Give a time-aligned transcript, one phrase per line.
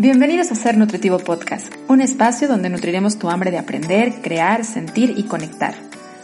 [0.00, 5.14] Bienvenidos a Ser Nutritivo Podcast, un espacio donde nutriremos tu hambre de aprender, crear, sentir
[5.16, 5.74] y conectar.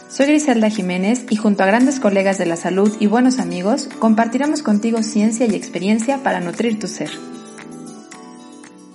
[0.09, 4.61] Soy Griselda Jiménez y junto a grandes colegas de la salud y buenos amigos, compartiremos
[4.61, 7.09] contigo ciencia y experiencia para nutrir tu ser.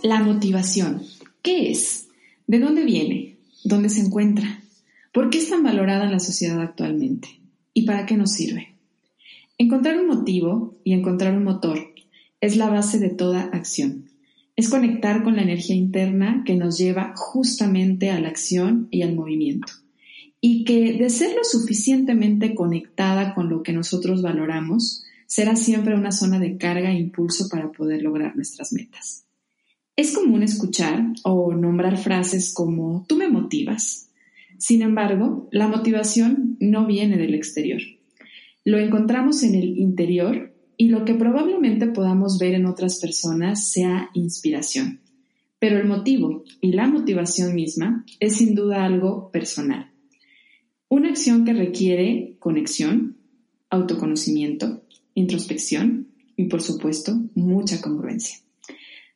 [0.03, 1.03] La motivación.
[1.43, 2.09] ¿Qué es?
[2.47, 3.37] ¿De dónde viene?
[3.63, 4.63] ¿Dónde se encuentra?
[5.13, 7.29] ¿Por qué es tan valorada en la sociedad actualmente?
[7.75, 8.77] ¿Y para qué nos sirve?
[9.59, 11.79] Encontrar un motivo y encontrar un motor
[12.41, 14.10] es la base de toda acción
[14.61, 19.15] es conectar con la energía interna que nos lleva justamente a la acción y al
[19.15, 19.73] movimiento.
[20.39, 26.13] Y que de ser lo suficientemente conectada con lo que nosotros valoramos, será siempre una
[26.13, 29.25] zona de carga e impulso para poder lograr nuestras metas.
[29.97, 34.11] Es común escuchar o nombrar frases como tú me motivas.
[34.59, 37.81] Sin embargo, la motivación no viene del exterior.
[38.65, 40.50] Lo encontramos en el interior
[40.81, 45.01] y lo que probablemente podamos ver en otras personas sea inspiración.
[45.59, 49.91] Pero el motivo y la motivación misma es sin duda algo personal.
[50.89, 53.19] Una acción que requiere conexión,
[53.69, 54.83] autoconocimiento,
[55.13, 58.39] introspección y por supuesto mucha congruencia.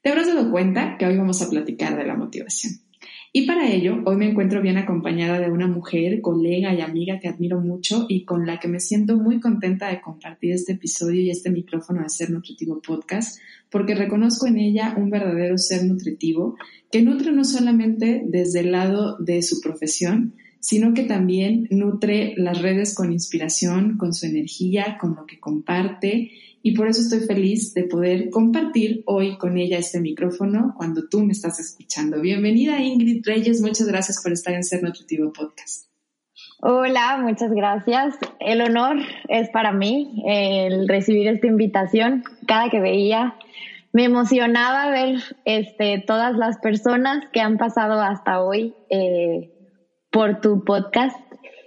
[0.02, 2.74] Te habrás dado cuenta que hoy vamos a platicar de la motivación.
[3.36, 7.26] Y para ello, hoy me encuentro bien acompañada de una mujer, colega y amiga que
[7.26, 11.30] admiro mucho y con la que me siento muy contenta de compartir este episodio y
[11.30, 16.56] este micrófono de Ser Nutritivo Podcast, porque reconozco en ella un verdadero ser nutritivo
[16.92, 22.62] que nutre no solamente desde el lado de su profesión, sino que también nutre las
[22.62, 26.30] redes con inspiración, con su energía, con lo que comparte
[26.62, 31.20] y por eso estoy feliz de poder compartir hoy con ella este micrófono cuando tú
[31.20, 32.18] me estás escuchando.
[32.22, 35.90] Bienvenida Ingrid Reyes, muchas gracias por estar en Ser Nutritivo Podcast.
[36.62, 38.14] Hola, muchas gracias.
[38.40, 38.96] El honor
[39.28, 42.24] es para mí el recibir esta invitación.
[42.46, 43.34] Cada que veía
[43.92, 49.53] me emocionaba ver este, todas las personas que han pasado hasta hoy eh,
[50.14, 51.16] por tu podcast,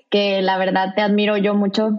[0.10, 1.90] que la verdad te admiro yo mucho.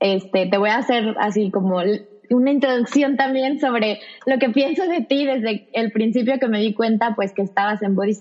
[0.00, 1.82] Este, te voy a hacer así como
[2.30, 6.72] una introducción también sobre lo que pienso de ti desde el principio que me di
[6.72, 8.16] cuenta pues que estabas en Body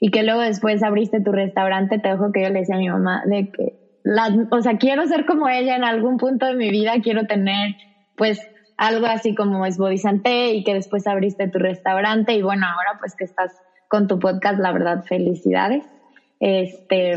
[0.00, 2.90] y que luego después abriste tu restaurante, te dejo que yo le decía a mi
[2.90, 3.72] mamá de que,
[4.04, 7.74] la, o sea, quiero ser como ella en algún punto de mi vida, quiero tener
[8.16, 8.38] pues
[8.76, 13.14] algo así como es Body y que después abriste tu restaurante y bueno, ahora pues
[13.16, 15.82] que estás con tu podcast, la verdad, felicidades.
[16.40, 17.14] Este,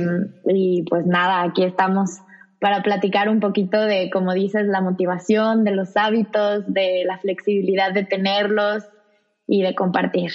[0.48, 2.20] y pues nada, aquí estamos
[2.60, 7.94] para platicar un poquito de, como dices, la motivación, de los hábitos, de la flexibilidad
[7.94, 8.84] de tenerlos
[9.48, 10.32] y de compartir.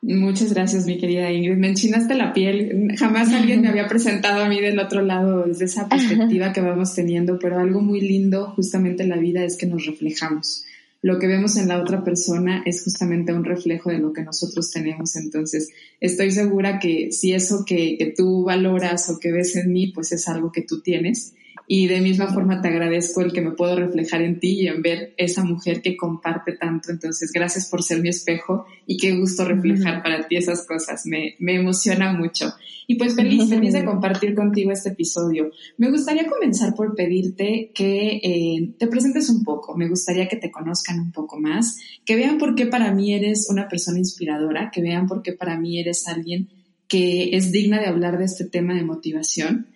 [0.00, 1.56] Muchas gracias, mi querida Ingrid.
[1.56, 2.94] Me enchinaste la piel.
[2.96, 6.94] Jamás alguien me había presentado a mí del otro lado desde esa perspectiva que vamos
[6.94, 10.64] teniendo, pero algo muy lindo justamente en la vida es que nos reflejamos.
[11.00, 14.70] Lo que vemos en la otra persona es justamente un reflejo de lo que nosotros
[14.70, 15.14] tenemos.
[15.16, 15.68] Entonces,
[16.00, 20.10] estoy segura que si eso que, que tú valoras o que ves en mí, pues
[20.12, 21.34] es algo que tú tienes
[21.70, 24.80] y de misma forma te agradezco el que me puedo reflejar en ti y en
[24.80, 26.90] ver esa mujer que comparte tanto.
[26.90, 31.02] Entonces, gracias por ser mi espejo y qué gusto reflejar para ti esas cosas.
[31.04, 32.54] Me, me emociona mucho.
[32.86, 35.50] Y pues feliz, feliz de compartir contigo este episodio.
[35.76, 39.76] Me gustaría comenzar por pedirte que eh, te presentes un poco.
[39.76, 43.46] Me gustaría que te conozcan un poco más, que vean por qué para mí eres
[43.50, 46.48] una persona inspiradora, que vean por qué para mí eres alguien
[46.88, 49.66] que es digna de hablar de este tema de motivación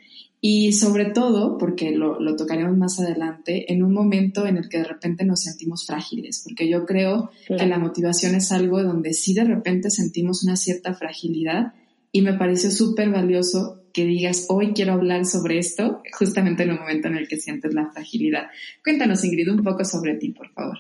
[0.45, 4.79] y sobre todo, porque lo, lo, tocaremos más adelante, en un momento en el que
[4.79, 9.35] de repente nos sentimos frágiles, porque yo creo que la motivación es algo donde sí
[9.35, 11.75] de repente sentimos una cierta fragilidad
[12.11, 16.81] y me pareció súper valioso que digas, hoy quiero hablar sobre esto, justamente en un
[16.81, 18.49] momento en el que sientes la fragilidad.
[18.83, 20.79] Cuéntanos, Ingrid, un poco sobre ti, por favor.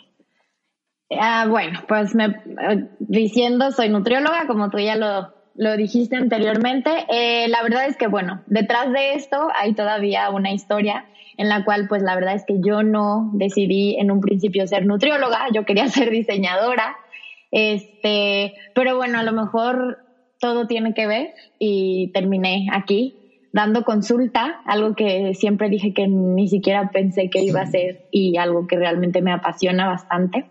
[1.21, 6.91] Ah, bueno, pues me, eh, diciendo, soy nutrióloga, como tú ya lo lo dijiste anteriormente.
[7.09, 11.65] Eh, la verdad es que, bueno, detrás de esto hay todavía una historia en la
[11.65, 15.65] cual, pues la verdad es que yo no decidí en un principio ser nutrióloga, yo
[15.65, 16.97] quería ser diseñadora,
[17.51, 19.99] este, pero bueno, a lo mejor
[20.41, 23.19] todo tiene que ver y terminé aquí
[23.53, 28.39] dando consulta, algo que siempre dije que ni siquiera pensé que iba a ser y
[28.39, 30.47] algo que realmente me apasiona bastante.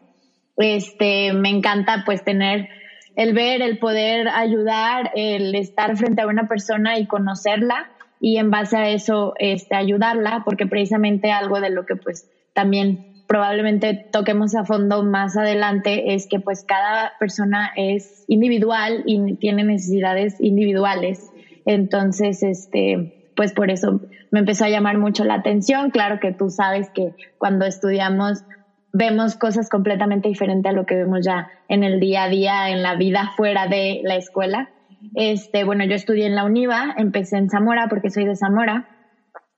[0.57, 2.69] Este, me encanta pues tener
[3.15, 8.51] el ver, el poder ayudar, el estar frente a una persona y conocerla y en
[8.51, 14.55] base a eso este, ayudarla, porque precisamente algo de lo que pues también probablemente toquemos
[14.55, 21.31] a fondo más adelante es que pues cada persona es individual y tiene necesidades individuales.
[21.65, 25.91] Entonces, este, pues por eso me empezó a llamar mucho la atención.
[25.91, 28.43] Claro que tú sabes que cuando estudiamos
[28.93, 32.81] vemos cosas completamente diferentes a lo que vemos ya en el día a día, en
[32.81, 34.69] la vida fuera de la escuela.
[35.15, 38.87] Este, bueno, yo estudié en la UNIVA, empecé en Zamora porque soy de Zamora.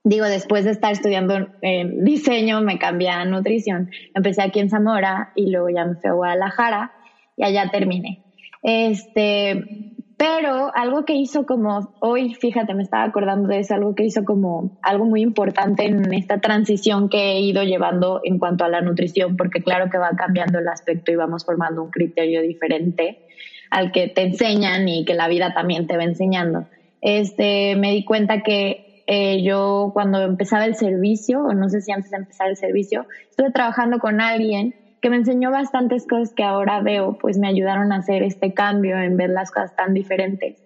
[0.04, 3.90] Digo, después de estar estudiando en diseño, me cambié a nutrición.
[4.14, 6.92] Empecé aquí en Zamora y luego ya me fui a Guadalajara
[7.38, 8.24] y allá terminé.
[8.62, 9.93] Este,
[10.24, 14.24] pero algo que hizo como, hoy fíjate, me estaba acordando de eso, algo que hizo
[14.24, 18.80] como algo muy importante en esta transición que he ido llevando en cuanto a la
[18.80, 23.26] nutrición, porque claro que va cambiando el aspecto y vamos formando un criterio diferente
[23.70, 26.68] al que te enseñan y que la vida también te va enseñando.
[27.02, 31.92] Este, me di cuenta que eh, yo cuando empezaba el servicio, o no sé si
[31.92, 34.74] antes de empezar el servicio, estuve trabajando con alguien
[35.04, 38.98] que me enseñó bastantes cosas que ahora veo, pues me ayudaron a hacer este cambio
[38.98, 40.64] en ver las cosas tan diferentes,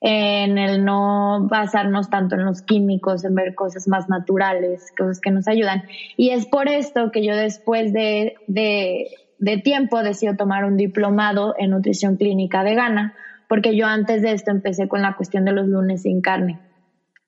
[0.00, 5.30] en el no basarnos tanto en los químicos, en ver cosas más naturales, cosas que
[5.30, 5.84] nos ayudan.
[6.16, 9.06] Y es por esto que yo después de, de,
[9.38, 13.14] de tiempo decido tomar un diplomado en nutrición clínica vegana,
[13.48, 16.58] porque yo antes de esto empecé con la cuestión de los lunes sin carne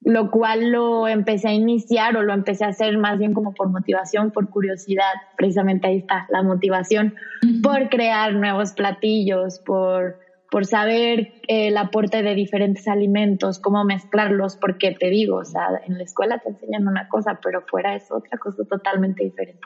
[0.01, 3.69] lo cual lo empecé a iniciar o lo empecé a hacer más bien como por
[3.69, 7.15] motivación, por curiosidad, precisamente ahí está la motivación,
[7.61, 10.19] por crear nuevos platillos, por,
[10.49, 15.97] por saber el aporte de diferentes alimentos, cómo mezclarlos, porque te digo, o sea, en
[15.97, 19.61] la escuela te enseñan una cosa, pero fuera es otra cosa totalmente diferente.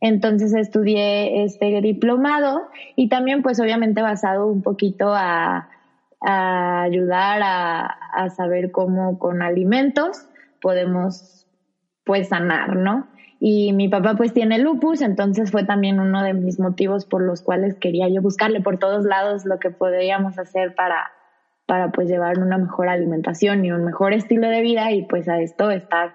[0.00, 5.70] Entonces estudié este diplomado y también pues obviamente basado un poquito a,
[6.24, 10.26] a ayudar a, saber cómo con alimentos
[10.60, 11.46] podemos
[12.04, 13.08] pues sanar, ¿no?
[13.40, 17.42] Y mi papá pues tiene lupus, entonces fue también uno de mis motivos por los
[17.42, 21.10] cuales quería yo buscarle por todos lados lo que podríamos hacer para,
[21.66, 25.40] para pues llevar una mejor alimentación y un mejor estilo de vida y pues a
[25.40, 26.14] esto estar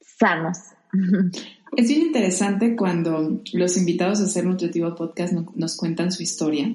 [0.00, 0.58] sanos.
[1.74, 6.70] Es bien interesante cuando los invitados a hacer Nutritivo Podcast nos cuentan su historia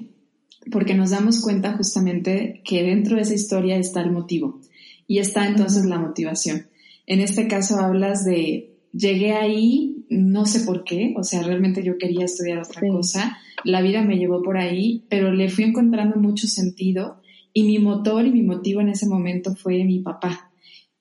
[0.70, 4.60] porque nos damos cuenta justamente que dentro de esa historia está el motivo
[5.06, 6.66] y está entonces la motivación.
[7.06, 11.98] En este caso hablas de llegué ahí, no sé por qué, o sea, realmente yo
[11.98, 16.46] quería estudiar otra cosa, la vida me llevó por ahí, pero le fui encontrando mucho
[16.46, 17.20] sentido
[17.52, 20.50] y mi motor y mi motivo en ese momento fue mi papá.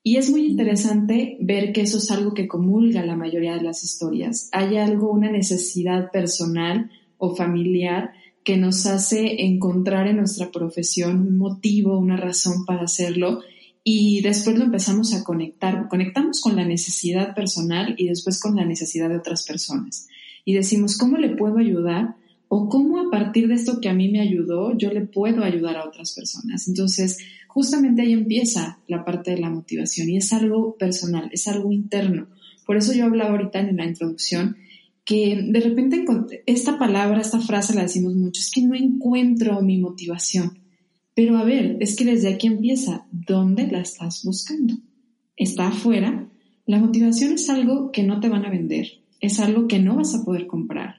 [0.03, 3.83] Y es muy interesante ver que eso es algo que comulga la mayoría de las
[3.83, 4.49] historias.
[4.53, 8.13] Hay algo, una necesidad personal o familiar
[8.47, 13.41] que nos hace encontrar en nuestra profesión un motivo, una razón para hacerlo
[13.83, 18.63] y después lo empezamos a conectar, conectamos con la necesidad personal y después con la
[18.63, 20.07] necesidad de otras personas.
[20.45, 22.15] Y decimos, ¿cómo le puedo ayudar?
[22.47, 25.75] O cómo a partir de esto que a mí me ayudó, yo le puedo ayudar
[25.75, 26.69] a otras personas.
[26.69, 27.17] Entonces,
[27.49, 32.27] justamente ahí empieza la parte de la motivación y es algo personal, es algo interno.
[32.65, 34.55] Por eso yo hablaba ahorita en la introducción
[35.07, 36.03] que de repente
[36.45, 40.59] esta palabra, esta frase la decimos mucho, es que no encuentro mi motivación.
[41.15, 44.73] Pero a ver, es que desde aquí empieza, ¿dónde la estás buscando?
[45.37, 46.27] ¿Está afuera?
[46.65, 50.13] La motivación es algo que no te van a vender, es algo que no vas
[50.13, 50.95] a poder comprar,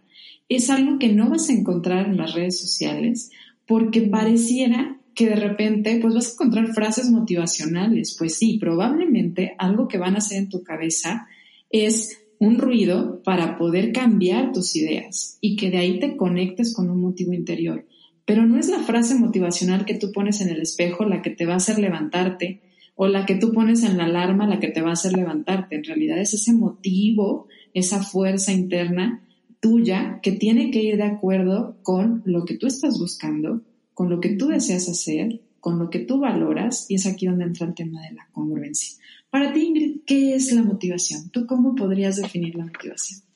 [0.48, 3.30] es algo que no vas a encontrar en las redes sociales,
[3.66, 8.16] porque pareciera que de repente pues vas a encontrar frases motivacionales.
[8.18, 11.26] Pues sí, probablemente algo que van a hacer en tu cabeza
[11.68, 16.90] es un ruido para poder cambiar tus ideas y que de ahí te conectes con
[16.90, 17.86] un motivo interior.
[18.24, 21.46] Pero no es la frase motivacional que tú pones en el espejo la que te
[21.46, 22.60] va a hacer levantarte
[22.94, 25.76] o la que tú pones en la alarma la que te va a hacer levantarte.
[25.76, 29.22] En realidad es ese motivo, esa fuerza interna
[29.60, 33.62] tuya que tiene que ir de acuerdo con lo que tú estás buscando,
[33.94, 37.44] con lo que tú deseas hacer, con lo que tú valoras y es aquí donde
[37.44, 38.98] entra el tema de la congruencia.
[39.30, 41.30] Para ti, Ingrid, ¿qué es la motivación?
[41.30, 43.28] ¿Tú cómo podrías definir la motivación?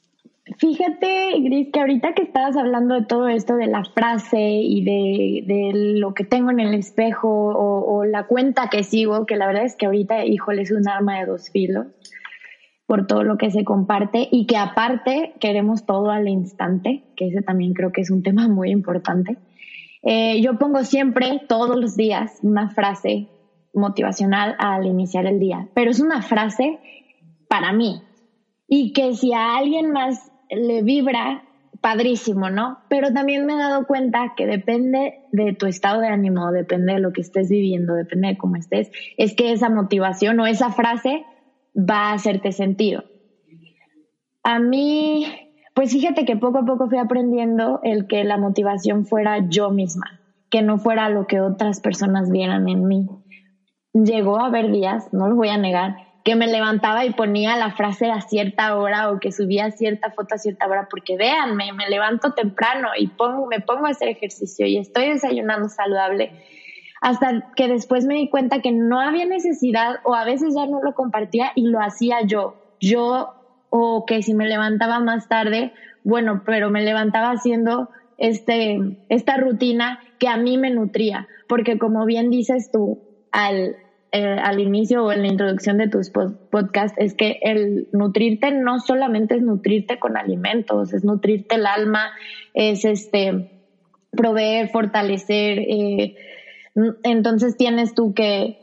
[0.58, 5.70] Fíjate, Gris, que ahorita que estabas hablando de todo esto, de la frase y de,
[5.98, 9.76] lo que tengo en el espejo o, la cuenta que sigo, que la verdad es
[9.76, 11.86] que ahorita, híjole, es un arma de dos filos
[12.86, 17.40] por todo lo que se comparte y que aparte queremos todo al instante, que ese
[17.42, 19.38] también creo que es un tema muy importante.
[20.02, 23.28] Eh, yo pongo siempre, todos los días, una frase
[23.74, 26.78] motivacional al iniciar el día, pero es una frase
[27.48, 28.02] para mí
[28.68, 31.44] y que si a alguien más le vibra,
[31.80, 32.78] padrísimo, ¿no?
[32.88, 37.00] Pero también me he dado cuenta que depende de tu estado de ánimo, depende de
[37.00, 41.24] lo que estés viviendo, depende de cómo estés, es que esa motivación o esa frase
[41.76, 43.04] va a hacerte sentido.
[44.44, 45.26] A mí,
[45.74, 50.20] pues fíjate que poco a poco fui aprendiendo el que la motivación fuera yo misma,
[50.50, 53.21] que no fuera lo que otras personas vieran en mí
[53.92, 55.94] llegó a haber días, no lo voy a negar,
[56.24, 60.34] que me levantaba y ponía la frase a cierta hora o que subía cierta foto
[60.34, 64.66] a cierta hora, porque véanme, me levanto temprano y pongo, me pongo a hacer ejercicio
[64.66, 66.30] y estoy desayunando saludable,
[67.00, 70.80] hasta que después me di cuenta que no había necesidad o a veces ya no
[70.82, 72.54] lo compartía y lo hacía yo.
[72.78, 73.28] Yo,
[73.70, 75.72] o que si me levantaba más tarde,
[76.04, 82.04] bueno, pero me levantaba haciendo este, esta rutina que a mí me nutría, porque como
[82.04, 83.00] bien dices tú,
[83.32, 83.76] al
[84.14, 88.78] eh, al inicio o en la introducción de tus podcasts es que el nutrirte no
[88.78, 92.10] solamente es nutrirte con alimentos, es nutrirte el alma,
[92.52, 93.48] es este
[94.10, 95.60] proveer, fortalecer.
[95.60, 96.14] Eh,
[97.04, 98.58] entonces tienes tú que,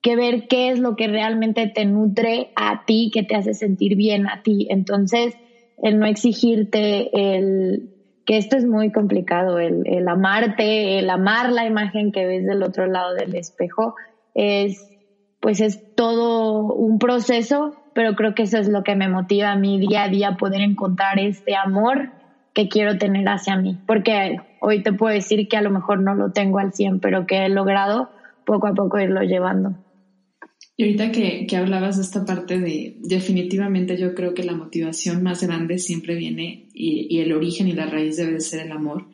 [0.00, 3.94] que ver qué es lo que realmente te nutre a ti, que te hace sentir
[3.94, 4.66] bien a ti.
[4.70, 5.36] Entonces,
[5.80, 7.90] el no exigirte, el
[8.26, 12.62] que esto es muy complicado, el, el amarte, el amar la imagen que ves del
[12.62, 13.94] otro lado del espejo,
[14.34, 14.88] es,
[15.40, 19.56] pues es todo un proceso, pero creo que eso es lo que me motiva a
[19.56, 22.10] mí día a día, poder encontrar este amor
[22.52, 26.14] que quiero tener hacia mí, porque hoy te puedo decir que a lo mejor no
[26.14, 28.10] lo tengo al 100, pero que he logrado
[28.44, 29.74] poco a poco irlo llevando.
[30.80, 35.22] Y ahorita que, que, hablabas de esta parte de, definitivamente yo creo que la motivación
[35.22, 39.04] más grande siempre viene y, y, el origen y la raíz debe ser el amor.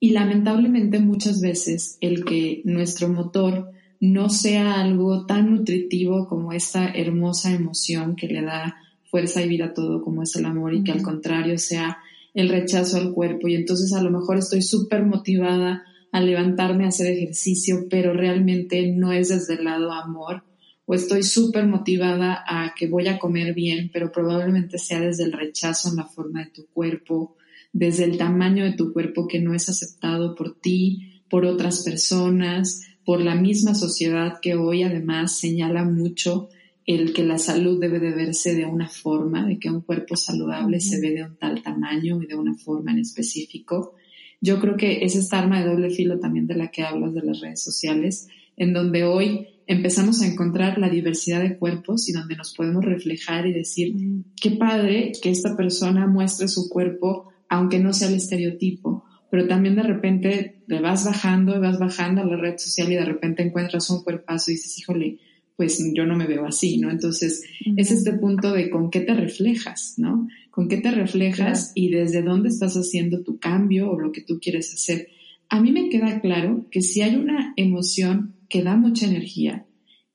[0.00, 6.88] Y lamentablemente muchas veces el que nuestro motor no sea algo tan nutritivo como esta
[6.88, 10.82] hermosa emoción que le da fuerza y vida a todo como es el amor y
[10.82, 11.98] que al contrario sea
[12.34, 16.88] el rechazo al cuerpo y entonces a lo mejor estoy súper motivada a levantarme a
[16.88, 20.42] hacer ejercicio pero realmente no es desde el lado amor
[20.86, 25.32] o estoy súper motivada a que voy a comer bien pero probablemente sea desde el
[25.32, 27.36] rechazo en la forma de tu cuerpo
[27.72, 32.82] desde el tamaño de tu cuerpo que no es aceptado por ti por otras personas
[33.04, 36.48] por la misma sociedad que hoy además señala mucho
[36.86, 40.80] el que la salud debe de verse de una forma, de que un cuerpo saludable
[40.80, 43.94] se ve de un tal tamaño y de una forma en específico.
[44.40, 47.22] Yo creo que es esta arma de doble filo también de la que hablas de
[47.22, 52.36] las redes sociales, en donde hoy empezamos a encontrar la diversidad de cuerpos y donde
[52.36, 53.94] nos podemos reflejar y decir,
[54.40, 59.76] qué padre que esta persona muestre su cuerpo, aunque no sea el estereotipo, pero también
[59.76, 63.90] de repente le vas bajando, vas bajando a la red social y de repente encuentras
[63.90, 65.18] un cuerpazo y dices, híjole,
[65.56, 66.90] pues yo no me veo así, ¿no?
[66.90, 67.42] Entonces,
[67.76, 70.28] es este punto de con qué te reflejas, ¿no?
[70.50, 74.38] Con qué te reflejas y desde dónde estás haciendo tu cambio o lo que tú
[74.40, 75.08] quieres hacer.
[75.48, 79.66] A mí me queda claro que si hay una emoción que da mucha energía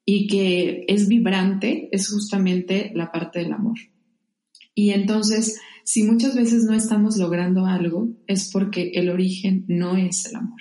[0.05, 3.77] y que es vibrante, es justamente la parte del amor.
[4.73, 10.25] Y entonces, si muchas veces no estamos logrando algo, es porque el origen no es
[10.25, 10.59] el amor.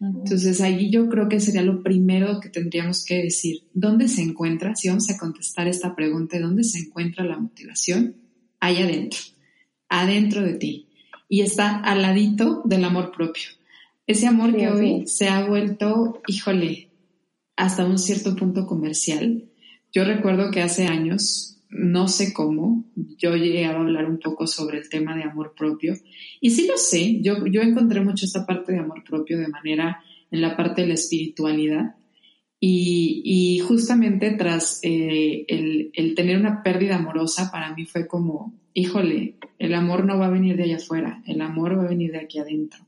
[0.00, 3.64] Entonces, ahí yo creo que sería lo primero que tendríamos que decir.
[3.74, 4.76] ¿Dónde se encuentra?
[4.76, 8.16] Si vamos a contestar esta pregunta, ¿dónde se encuentra la motivación?
[8.60, 9.18] Ahí adentro,
[9.88, 10.88] adentro de ti.
[11.28, 13.48] Y está al ladito del amor propio.
[14.06, 16.87] Ese amor que hoy se ha vuelto, híjole,
[17.58, 19.44] hasta un cierto punto comercial.
[19.92, 22.84] Yo recuerdo que hace años no sé cómo,
[23.18, 25.94] yo llegué a hablar un poco sobre el tema de amor propio.
[26.40, 30.02] Y sí lo sé, yo, yo encontré mucho esta parte de amor propio de manera
[30.30, 31.96] en la parte de la espiritualidad.
[32.60, 39.34] Y, justamente tras eh, el, el, tener una pérdida amorosa, para mí fue como, híjole,
[39.58, 42.20] el amor no va a venir de allá afuera, el amor va a venir de
[42.20, 42.86] aquí adentro.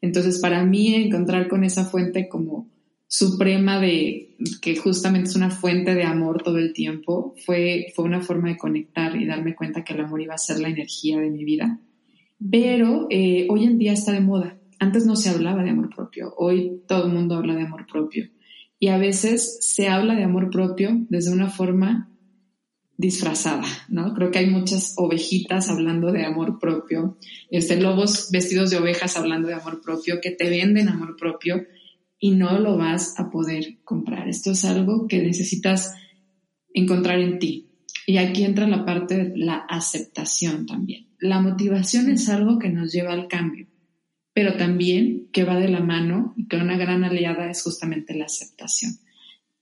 [0.00, 2.68] Entonces, para mí encontrar con esa fuente como
[3.12, 8.20] suprema de que justamente es una fuente de amor todo el tiempo, fue, fue una
[8.20, 11.28] forma de conectar y darme cuenta que el amor iba a ser la energía de
[11.28, 11.80] mi vida.
[12.50, 14.56] Pero eh, hoy en día está de moda.
[14.78, 18.30] Antes no se hablaba de amor propio, hoy todo el mundo habla de amor propio.
[18.78, 22.08] Y a veces se habla de amor propio desde una forma
[22.96, 24.14] disfrazada, ¿no?
[24.14, 27.18] Creo que hay muchas ovejitas hablando de amor propio,
[27.50, 31.66] este, lobos vestidos de ovejas hablando de amor propio, que te venden amor propio,
[32.20, 34.28] y no lo vas a poder comprar.
[34.28, 35.94] Esto es algo que necesitas
[36.74, 37.66] encontrar en ti.
[38.06, 41.06] Y aquí entra la parte de la aceptación también.
[41.18, 43.66] La motivación es algo que nos lleva al cambio,
[44.34, 48.26] pero también que va de la mano y que una gran aliada es justamente la
[48.26, 48.98] aceptación.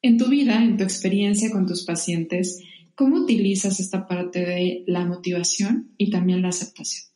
[0.02, 2.62] En tu vida, en tu experiencia con tus pacientes,
[2.94, 7.08] ¿cómo utilizas esta parte de la motivación y también la aceptación?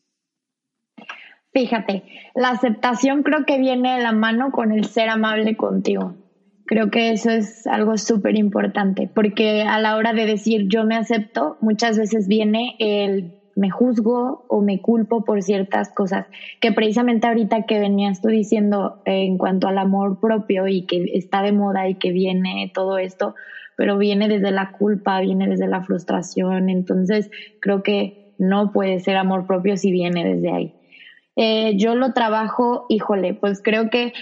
[1.52, 2.04] Fíjate,
[2.34, 6.16] la aceptación creo que viene de la mano con el ser amable contigo.
[6.64, 10.96] Creo que eso es algo súper importante, porque a la hora de decir yo me
[10.96, 16.26] acepto, muchas veces viene el me juzgo o me culpo por ciertas cosas,
[16.58, 21.42] que precisamente ahorita que venías tú diciendo en cuanto al amor propio y que está
[21.42, 23.34] de moda y que viene todo esto,
[23.76, 27.28] pero viene desde la culpa, viene desde la frustración, entonces
[27.60, 30.72] creo que no puede ser amor propio si viene desde ahí.
[31.36, 34.12] Eh, yo lo trabajo, híjole, pues creo que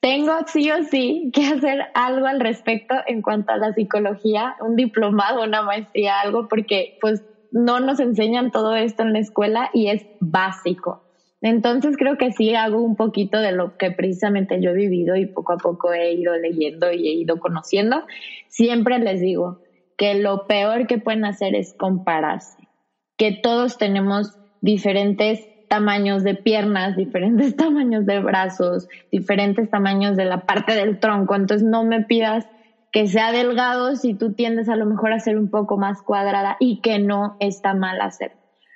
[0.00, 4.76] tengo sí o sí que hacer algo al respecto en cuanto a la psicología, un
[4.76, 9.88] diplomado, una maestría, algo, porque pues no nos enseñan todo esto en la escuela y
[9.88, 11.04] es básico.
[11.40, 15.26] Entonces creo que sí hago un poquito de lo que precisamente yo he vivido y
[15.26, 18.02] poco a poco he ido leyendo y he ido conociendo.
[18.48, 19.58] Siempre les digo
[19.96, 22.68] que lo peor que pueden hacer es compararse,
[23.16, 30.46] que todos tenemos diferentes tamaños de piernas, diferentes tamaños de brazos, diferentes tamaños de la
[30.46, 31.34] parte del tronco.
[31.34, 32.46] Entonces no me pidas
[32.92, 36.56] que sea delgado si tú tiendes a lo mejor a ser un poco más cuadrada
[36.60, 38.32] y que no está mal hacer.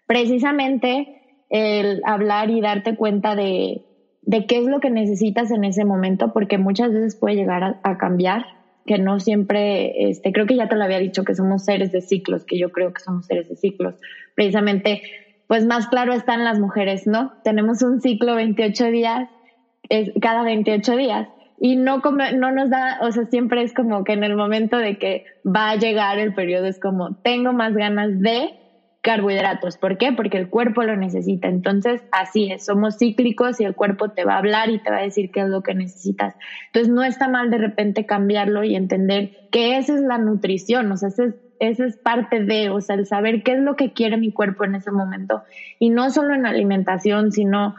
[0.07, 3.85] Precisamente el hablar y darte cuenta de,
[4.23, 7.97] de qué es lo que necesitas en ese momento, porque muchas veces puede llegar a,
[7.97, 8.45] cambiar,
[8.85, 12.03] que no siempre, este, creo que ya te lo había dicho, que somos seres de
[12.03, 13.95] ciclos, que yo creo que somos seres de ciclos.
[14.35, 15.01] Precisamente,
[15.49, 17.33] pues más claro están las mujeres, ¿no?
[17.43, 19.29] Tenemos un ciclo 28 días,
[20.21, 21.29] cada 28 días.
[21.61, 22.01] Y no,
[22.37, 25.71] no nos da, o sea, siempre es como que en el momento de que va
[25.71, 28.55] a llegar el periodo es como, tengo más ganas de,
[29.01, 29.79] carbohidratos.
[29.79, 30.13] ¿Por qué?
[30.13, 31.49] Porque el cuerpo lo necesita.
[31.49, 34.99] Entonces, así es, somos cíclicos y el cuerpo te va a hablar y te va
[34.99, 36.35] a decir qué es lo que necesitas.
[36.67, 40.97] Entonces, no está mal de repente cambiarlo y entender que esa es la nutrición, o
[40.97, 44.17] sea, esa es, es parte de, o sea, el saber qué es lo que quiere
[44.17, 45.43] mi cuerpo en ese momento.
[45.79, 47.75] Y no solo en alimentación, sino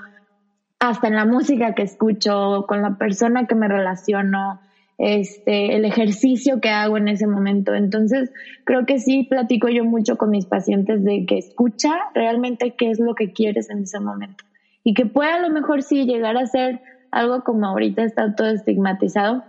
[0.80, 4.62] hasta en la música que escucho, con la persona que me relaciono,
[4.98, 7.74] este, el ejercicio que hago en ese momento.
[7.74, 8.32] Entonces,
[8.66, 13.00] creo que sí platico yo mucho con mis pacientes de que escucha realmente qué es
[13.00, 14.44] lo que quieres en ese momento.
[14.84, 16.82] Y que pueda a lo mejor sí llegar a ser
[17.12, 19.44] algo como ahorita está todo estigmatizado.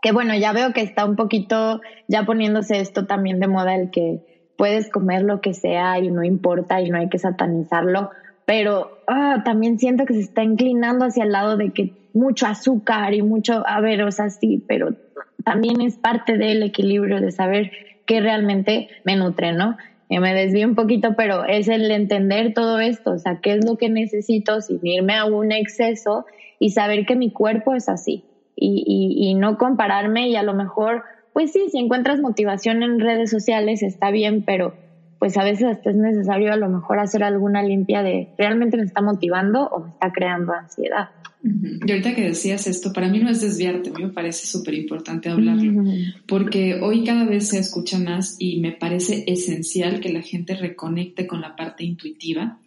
[0.00, 3.90] Que bueno, ya veo que está un poquito ya poniéndose esto también de moda el
[3.90, 4.20] que
[4.56, 8.10] puedes comer lo que sea y no importa y no hay que satanizarlo,
[8.44, 13.14] pero ah, también siento que se está inclinando hacia el lado de que mucho azúcar
[13.14, 14.96] y mucho, a ver, o sea, sí, pero
[15.44, 17.70] también es parte del equilibrio de saber
[18.04, 19.76] qué realmente me nutre, ¿no?
[20.10, 23.76] me desvío un poquito, pero es el entender todo esto, o sea, qué es lo
[23.76, 26.24] que necesito sin irme a un exceso
[26.58, 28.24] y saber que mi cuerpo es así
[28.60, 33.00] y, y, y no compararme y a lo mejor, pues sí, si encuentras motivación en
[33.00, 34.74] redes sociales está bien, pero
[35.18, 38.84] pues a veces hasta es necesario a lo mejor hacer alguna limpia de realmente me
[38.84, 41.08] está motivando o me está creando ansiedad.
[41.42, 44.74] Y ahorita que decías esto, para mí no es desviarte, a mí me parece súper
[44.74, 45.84] importante hablarlo,
[46.26, 51.28] porque hoy cada vez se escucha más y me parece esencial que la gente reconecte
[51.28, 52.58] con la parte intuitiva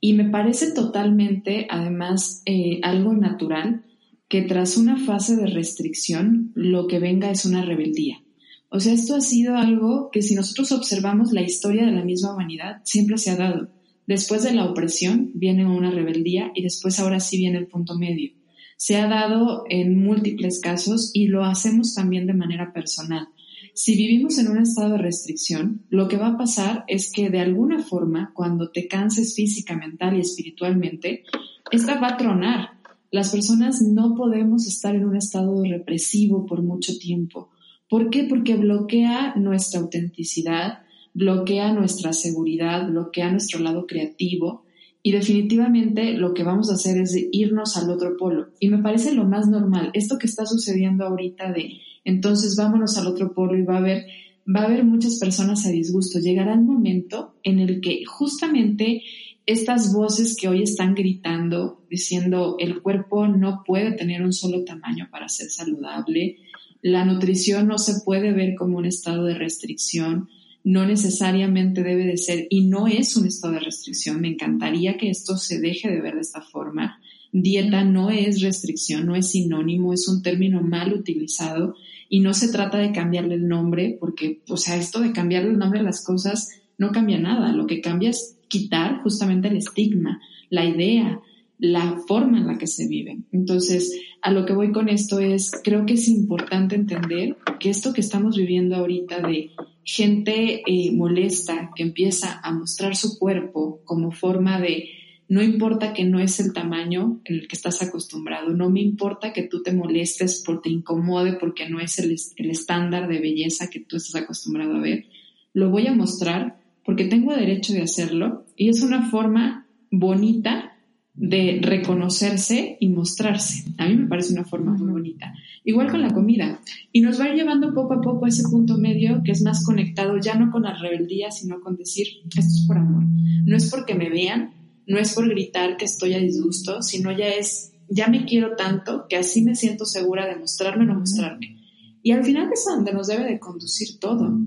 [0.00, 3.82] y me parece totalmente, además, eh, algo natural
[4.28, 8.22] que tras una fase de restricción lo que venga es una rebeldía.
[8.70, 12.34] O sea, esto ha sido algo que si nosotros observamos la historia de la misma
[12.34, 13.70] humanidad, siempre se ha dado
[14.08, 18.32] Después de la opresión viene una rebeldía y después ahora sí viene el punto medio.
[18.78, 23.28] Se ha dado en múltiples casos y lo hacemos también de manera personal.
[23.74, 27.40] Si vivimos en un estado de restricción, lo que va a pasar es que de
[27.40, 31.24] alguna forma, cuando te canses física, mental y espiritualmente,
[31.70, 32.77] esta va a tronar.
[33.10, 37.50] Las personas no podemos estar en un estado represivo por mucho tiempo.
[37.88, 38.24] ¿Por qué?
[38.24, 40.80] Porque bloquea nuestra autenticidad,
[41.14, 44.64] bloquea nuestra seguridad, bloquea nuestro lado creativo
[45.02, 48.48] y definitivamente lo que vamos a hacer es irnos al otro polo.
[48.60, 53.06] Y me parece lo más normal, esto que está sucediendo ahorita de entonces vámonos al
[53.06, 54.06] otro polo y va a haber
[54.54, 56.18] va a haber muchas personas a disgusto.
[56.18, 59.02] Llegará el momento en el que justamente
[59.48, 65.08] estas voces que hoy están gritando, diciendo el cuerpo no puede tener un solo tamaño
[65.10, 66.36] para ser saludable,
[66.82, 70.28] la nutrición no se puede ver como un estado de restricción,
[70.64, 74.20] no necesariamente debe de ser y no es un estado de restricción.
[74.20, 77.00] Me encantaría que esto se deje de ver de esta forma.
[77.32, 81.74] Dieta no es restricción, no es sinónimo, es un término mal utilizado
[82.10, 85.58] y no se trata de cambiarle el nombre porque, o sea, esto de cambiarle el
[85.58, 87.50] nombre a las cosas no cambia nada.
[87.54, 91.20] Lo que cambia es quitar justamente el estigma, la idea,
[91.58, 93.18] la forma en la que se vive.
[93.32, 97.92] Entonces, a lo que voy con esto es, creo que es importante entender que esto
[97.92, 99.50] que estamos viviendo ahorita de
[99.84, 104.90] gente eh, molesta que empieza a mostrar su cuerpo como forma de
[105.28, 109.32] no importa que no es el tamaño en el que estás acostumbrado, no me importa
[109.32, 113.68] que tú te molestes porque te incomode porque no es el, el estándar de belleza
[113.68, 115.06] que tú estás acostumbrado a ver,
[115.52, 120.72] lo voy a mostrar porque tengo derecho de hacerlo y es una forma bonita
[121.12, 123.70] de reconocerse y mostrarse.
[123.76, 125.34] A mí me parece una forma muy bonita.
[125.64, 126.62] Igual con la comida.
[126.90, 130.16] Y nos va llevando poco a poco a ese punto medio que es más conectado
[130.18, 133.04] ya no con la rebeldía, sino con decir, esto es por amor.
[133.04, 134.54] No es porque me vean,
[134.86, 139.04] no es por gritar que estoy a disgusto, sino ya es, ya me quiero tanto
[139.10, 141.58] que así me siento segura de mostrarme o no mostrarme.
[142.02, 144.40] Y al final es donde nos debe de conducir todo.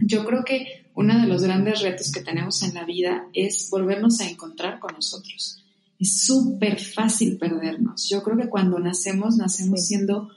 [0.00, 4.20] Yo creo que uno de los grandes retos que tenemos en la vida es volvernos
[4.20, 5.64] a encontrar con nosotros
[5.98, 8.08] es súper fácil perdernos.
[8.08, 10.28] Yo creo que cuando nacemos, nacemos siendo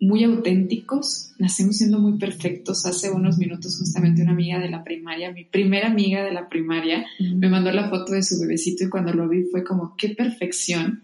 [0.00, 2.86] muy auténticos, nacemos siendo muy perfectos.
[2.86, 7.06] Hace unos minutos justamente una amiga de la primaria, mi primera amiga de la primaria,
[7.18, 11.02] me mandó la foto de su bebecito y cuando lo vi fue como, qué perfección.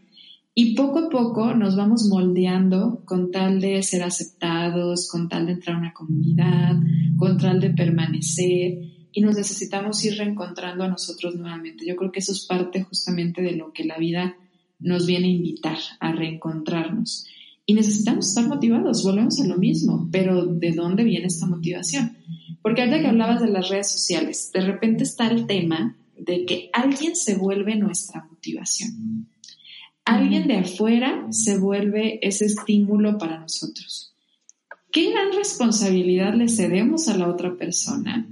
[0.61, 5.53] Y poco a poco nos vamos moldeando con tal de ser aceptados, con tal de
[5.53, 6.75] entrar a una comunidad,
[7.17, 8.81] con tal de permanecer
[9.13, 11.87] y nos necesitamos ir reencontrando a nosotros nuevamente.
[11.87, 14.35] Yo creo que eso es parte justamente de lo que la vida
[14.81, 17.29] nos viene a invitar, a reencontrarnos.
[17.65, 22.17] Y necesitamos estar motivados, volvemos a lo mismo, pero ¿de dónde viene esta motivación?
[22.63, 26.69] Porque ahorita que hablabas de las redes sociales, de repente está el tema de que
[26.73, 29.29] alguien se vuelve nuestra motivación.
[30.09, 34.15] Alguien de afuera se vuelve ese estímulo para nosotros.
[34.91, 38.27] ¿Qué gran responsabilidad le cedemos a la otra persona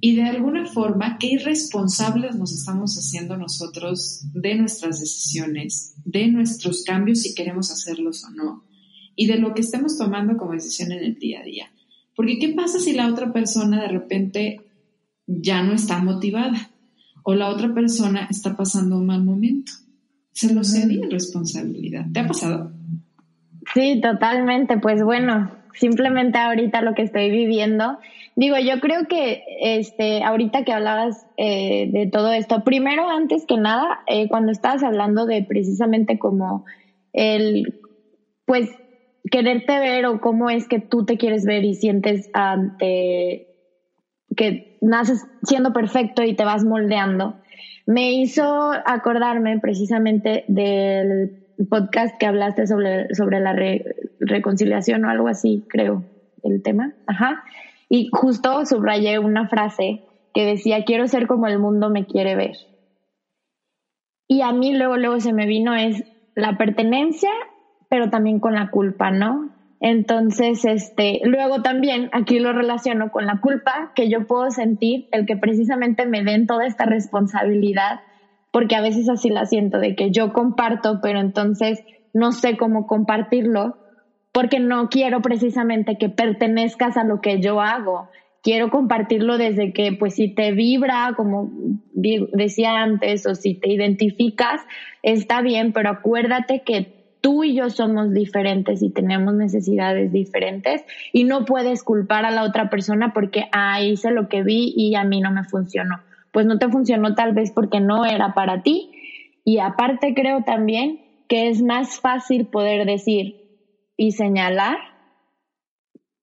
[0.00, 6.82] y de alguna forma, qué irresponsables nos estamos haciendo nosotros de nuestras decisiones, de nuestros
[6.82, 8.64] cambios si queremos hacerlos o no,
[9.14, 11.72] y de lo que estemos tomando como decisión en el día a día.
[12.16, 14.60] Porque ¿qué pasa si la otra persona de repente
[15.26, 16.70] ya no está motivada
[17.22, 19.72] o la otra persona está pasando un mal momento?
[20.32, 22.06] Se lo cede irresponsabilidad.
[22.12, 22.72] ¿Te ha pasado?
[23.74, 24.78] Sí, totalmente.
[24.78, 27.98] Pues bueno, simplemente ahorita lo que estoy viviendo
[28.34, 33.58] Digo, yo creo que este, ahorita que hablabas eh, de todo esto, primero, antes que
[33.58, 36.64] nada, eh, cuando estabas hablando de precisamente como
[37.12, 37.82] el,
[38.46, 38.70] pues,
[39.30, 43.48] quererte ver o cómo es que tú te quieres ver y sientes ante
[44.34, 47.36] que naces siendo perfecto y te vas moldeando,
[47.86, 51.30] me hizo acordarme precisamente del
[51.68, 53.54] podcast que hablaste sobre, sobre la
[54.20, 56.04] reconciliación o algo así, creo,
[56.42, 56.92] el tema.
[57.06, 57.42] Ajá.
[57.88, 60.00] Y justo subrayé una frase
[60.32, 62.56] que decía, quiero ser como el mundo me quiere ver.
[64.28, 66.02] Y a mí luego, luego se me vino es
[66.34, 67.30] la pertenencia,
[67.90, 69.51] pero también con la culpa, ¿no?
[69.84, 75.26] Entonces, este, luego también aquí lo relaciono con la culpa que yo puedo sentir, el
[75.26, 77.98] que precisamente me den toda esta responsabilidad,
[78.52, 81.80] porque a veces así la siento, de que yo comparto, pero entonces
[82.14, 83.76] no sé cómo compartirlo
[84.30, 88.08] porque no quiero precisamente que pertenezcas a lo que yo hago.
[88.40, 91.50] Quiero compartirlo desde que, pues, si te vibra, como
[91.92, 94.60] decía antes, o si te identificas,
[95.02, 101.24] está bien, pero acuérdate que tú y yo somos diferentes y tenemos necesidades diferentes y
[101.24, 105.04] no puedes culpar a la otra persona porque, ah, hice lo que vi y a
[105.04, 106.00] mí no me funcionó.
[106.32, 108.90] Pues no te funcionó tal vez porque no era para ti.
[109.44, 113.42] Y aparte creo también que es más fácil poder decir,
[113.96, 114.76] y señalar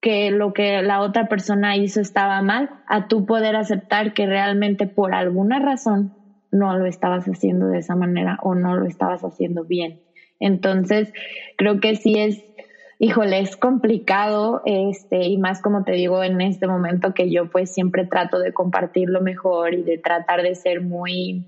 [0.01, 4.88] que lo que la otra persona hizo estaba mal, a tú poder aceptar que realmente
[4.88, 6.13] por alguna razón
[6.51, 10.01] no lo estabas haciendo de esa manera o no lo estabas haciendo bien.
[10.39, 11.12] Entonces,
[11.58, 12.43] creo que sí es,
[12.97, 17.71] híjole, es complicado, este, y más como te digo en este momento que yo pues
[17.71, 21.45] siempre trato de compartir lo mejor y de tratar de ser muy,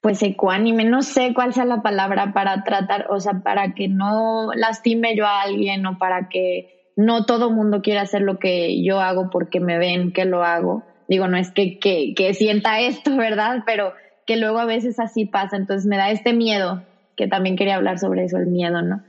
[0.00, 4.50] pues ecuánime, no sé cuál sea la palabra para tratar, o sea, para que no
[4.54, 9.00] lastime yo a alguien o para que no todo mundo quiera hacer lo que yo
[9.00, 10.82] hago porque me ven que lo hago.
[11.08, 13.62] Digo, no es que, que, que sienta esto, ¿verdad?
[13.66, 13.92] Pero
[14.26, 16.82] que luego a veces así pasa, entonces me da este miedo,
[17.22, 19.00] que también quería hablar sobre eso, el miedo, ¿no?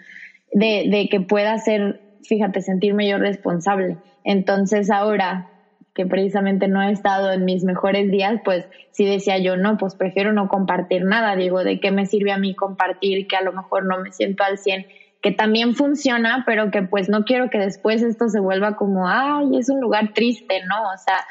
[0.51, 3.97] De, de que pueda ser, fíjate, sentirme yo responsable.
[4.23, 5.49] Entonces ahora
[5.95, 9.95] que precisamente no he estado en mis mejores días, pues sí decía yo, no, pues
[9.95, 13.51] prefiero no compartir nada, digo, ¿de qué me sirve a mí compartir que a lo
[13.51, 14.85] mejor no me siento al 100?
[15.23, 19.57] que también funciona, pero que pues no quiero que después esto se vuelva como, ay,
[19.57, 20.75] es un lugar triste, ¿no?
[20.93, 21.25] O sea,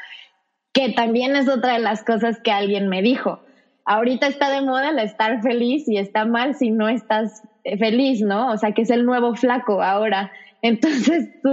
[0.73, 3.43] que también es otra de las cosas que alguien me dijo.
[3.85, 8.51] Ahorita está de moda el estar feliz y está mal si no estás feliz, ¿no?
[8.51, 10.31] O sea, que es el nuevo flaco ahora.
[10.61, 11.49] Entonces tú,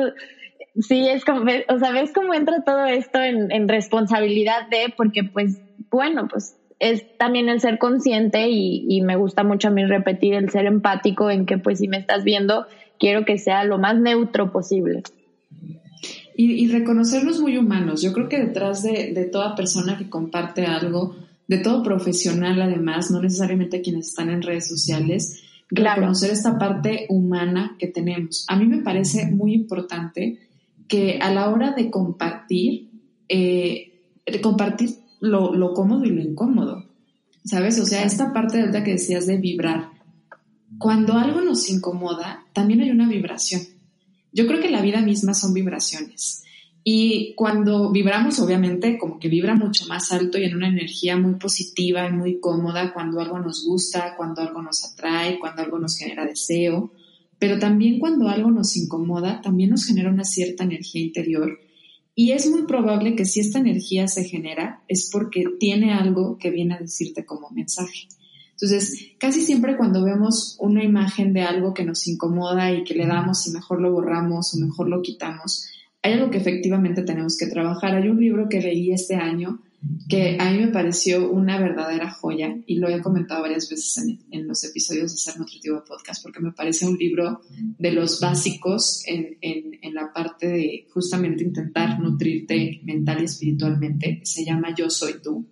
[0.81, 5.61] sí, es como, o sea, ves cómo entra todo esto en, responsabilidad de, porque pues,
[5.91, 10.51] bueno, pues es también el ser consciente y, me gusta mucho a mí repetir el
[10.51, 12.67] ser empático en que pues si me estás viendo,
[12.99, 15.03] quiero que sea lo más neutro posible.
[16.37, 18.01] Y, reconocernos muy humanos.
[18.01, 21.15] Yo creo que detrás de, de, toda persona que comparte algo,
[21.51, 27.75] de todo profesional además, no necesariamente quienes están en redes sociales, reconocer esta parte humana
[27.77, 28.45] que tenemos.
[28.47, 30.39] A mí me parece muy importante
[30.87, 32.91] que a la hora de compartir,
[33.29, 36.87] eh, de compartir lo, lo, cómodo y lo incómodo,
[37.45, 37.81] ¿sabes?
[37.81, 39.91] O sea, esta parte de la que decías de vibrar.
[40.79, 43.63] Cuando algo nos incomoda, también hay una vibración.
[44.33, 46.45] Yo creo que la vida misma son vibraciones.
[46.83, 51.35] Y cuando vibramos, obviamente, como que vibra mucho más alto y en una energía muy
[51.35, 55.97] positiva y muy cómoda cuando algo nos gusta, cuando algo nos atrae, cuando algo nos
[55.97, 56.93] genera deseo.
[57.39, 61.59] Pero también cuando algo nos incomoda, también nos genera una cierta energía interior.
[62.15, 66.51] Y es muy probable que si esta energía se genera, es porque tiene algo que
[66.51, 68.09] viene a decirte como mensaje.
[68.53, 73.07] Entonces, casi siempre cuando vemos una imagen de algo que nos incomoda y que le
[73.07, 75.67] damos y mejor lo borramos o mejor lo quitamos,
[76.03, 77.95] hay algo que efectivamente tenemos que trabajar.
[77.95, 79.61] Hay un libro que leí este año
[80.09, 84.47] que a mí me pareció una verdadera joya y lo he comentado varias veces en,
[84.47, 87.41] los episodios de Ser Nutritivo Podcast porque me parece un libro
[87.79, 94.21] de los básicos en, en, la parte de justamente intentar nutrirte mental y espiritualmente.
[94.25, 95.47] Se llama Yo Soy Tú,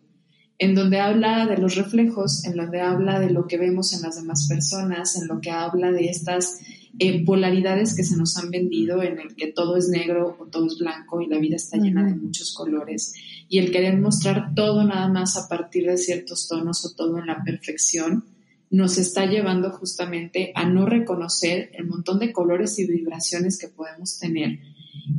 [0.58, 4.16] en donde habla de los reflejos, en donde habla de lo que vemos en las
[4.16, 6.58] demás personas, en lo que habla de estas
[6.98, 10.66] eh, polaridades que se nos han vendido en el que todo es negro o todo
[10.66, 13.14] es blanco y la vida está llena de muchos colores.
[13.48, 17.26] Y el querer mostrar todo nada más a partir de ciertos tonos o todo en
[17.26, 18.24] la perfección
[18.70, 24.18] nos está llevando justamente a no reconocer el montón de colores y vibraciones que podemos
[24.18, 24.58] tener.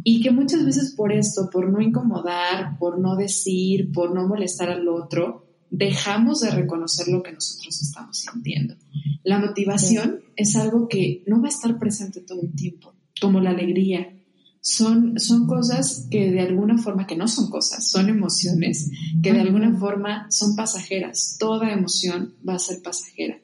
[0.04, 4.70] Y que muchas veces por esto, por no incomodar, por no decir, por no molestar
[4.70, 8.76] al otro, dejamos de reconocer lo que nosotros estamos sintiendo.
[9.24, 13.50] La motivación es algo que no va a estar presente todo el tiempo, como la
[13.50, 14.16] alegría.
[14.62, 18.90] Son, son cosas que de alguna forma, que no son cosas, son emociones
[19.22, 21.36] que de alguna forma son pasajeras.
[21.38, 23.40] Toda emoción va a ser pasajera.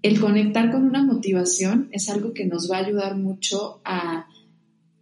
[0.00, 4.26] El conectar con una motivación es algo que nos va a ayudar mucho a,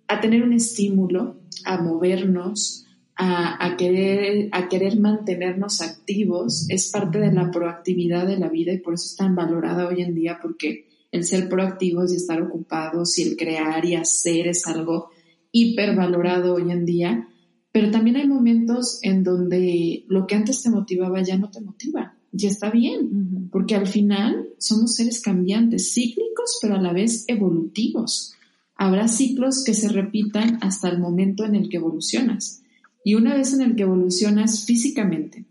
[0.09, 2.87] a tener un estímulo, a movernos,
[3.23, 8.79] a, querer, a querer mantenernos activos es parte de la proactividad de la vida y
[8.79, 13.19] por eso es tan valorada hoy en día porque el ser proactivos y estar ocupados
[13.19, 15.11] y el crear y hacer es algo
[15.53, 17.29] hipervalorado hoy en día,
[17.73, 22.17] pero también hay momentos en donde lo que antes te motivaba ya no te motiva,
[22.33, 28.35] ya está bien, porque al final somos seres cambiantes, cíclicos, pero a la vez evolutivos.
[28.77, 32.63] Habrá ciclos que se repitan hasta el momento en el que evolucionas.
[33.05, 35.45] Y una vez en el que evolucionas físicamente,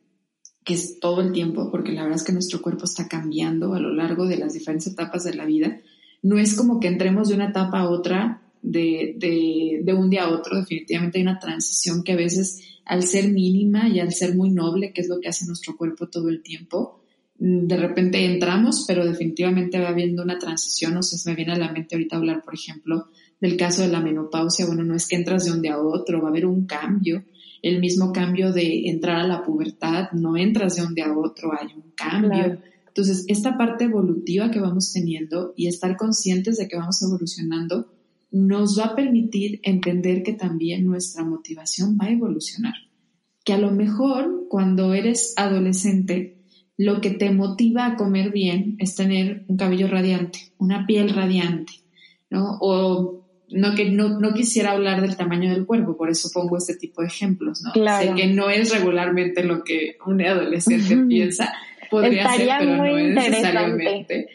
[0.69, 3.79] que es todo el tiempo, porque la verdad es que nuestro cuerpo está cambiando a
[3.79, 5.81] lo largo de las diferentes etapas de la vida,
[6.21, 10.25] no es como que entremos de una etapa a otra, de, de, de un día
[10.25, 14.35] a otro, definitivamente hay una transición que a veces al ser mínima y al ser
[14.35, 17.01] muy noble, que es lo que hace nuestro cuerpo todo el tiempo,
[17.39, 21.57] mm, de repente entramos, pero definitivamente va habiendo una transición, o sea, me viene a
[21.57, 23.07] la mente ahorita hablar, por ejemplo,
[23.41, 26.21] del caso de la menopausia, bueno, no es que entras de un día a otro,
[26.21, 27.23] va a haber un cambio,
[27.61, 31.51] el mismo cambio de entrar a la pubertad, no entras de un día a otro,
[31.53, 32.59] hay un cambio.
[32.87, 37.87] Entonces, esta parte evolutiva que vamos teniendo y estar conscientes de que vamos evolucionando
[38.31, 42.75] nos va a permitir entender que también nuestra motivación va a evolucionar.
[43.43, 46.37] Que a lo mejor cuando eres adolescente,
[46.77, 51.73] lo que te motiva a comer bien es tener un cabello radiante, una piel radiante,
[52.29, 52.57] ¿no?
[52.61, 53.18] O
[53.51, 57.01] no que no, no, quisiera hablar del tamaño del cuerpo, por eso pongo este tipo
[57.01, 57.71] de ejemplos, ¿no?
[57.73, 61.53] Sé que no es regularmente lo que un adolescente piensa,
[61.89, 64.27] podría ser, pero no es necesariamente.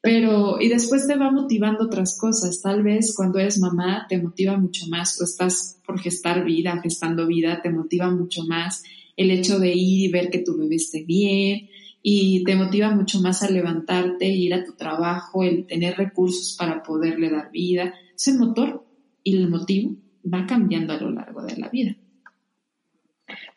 [0.00, 2.62] Pero, y después te va motivando otras cosas.
[2.62, 7.26] Tal vez cuando eres mamá te motiva mucho más, o estás por gestar vida, gestando
[7.26, 8.84] vida, te motiva mucho más
[9.16, 11.68] el hecho de ir y ver que tu bebé esté bien,
[12.02, 16.82] y te motiva mucho más a levantarte, ir a tu trabajo, el tener recursos para
[16.82, 18.84] poderle dar vida ese motor
[19.22, 21.96] y el motivo va cambiando a lo largo de la vida.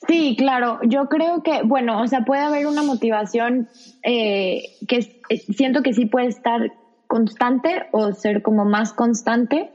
[0.08, 0.80] Sí, claro.
[0.84, 3.67] Yo creo que, bueno, o sea, puede haber una motivación
[4.04, 6.74] eh, que eh, siento que sí puede estar
[7.08, 9.72] constante o ser como más constante,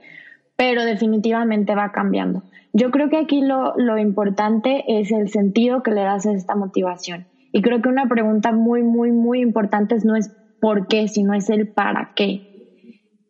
[0.57, 2.42] pero definitivamente va cambiando.
[2.73, 6.57] Yo creo que aquí lo, lo importante es el sentido que le das a esta
[6.57, 7.27] motivación.
[7.53, 11.51] Y creo que una pregunta muy, muy, muy importante no es por qué, sino es
[11.51, 12.54] el para qué.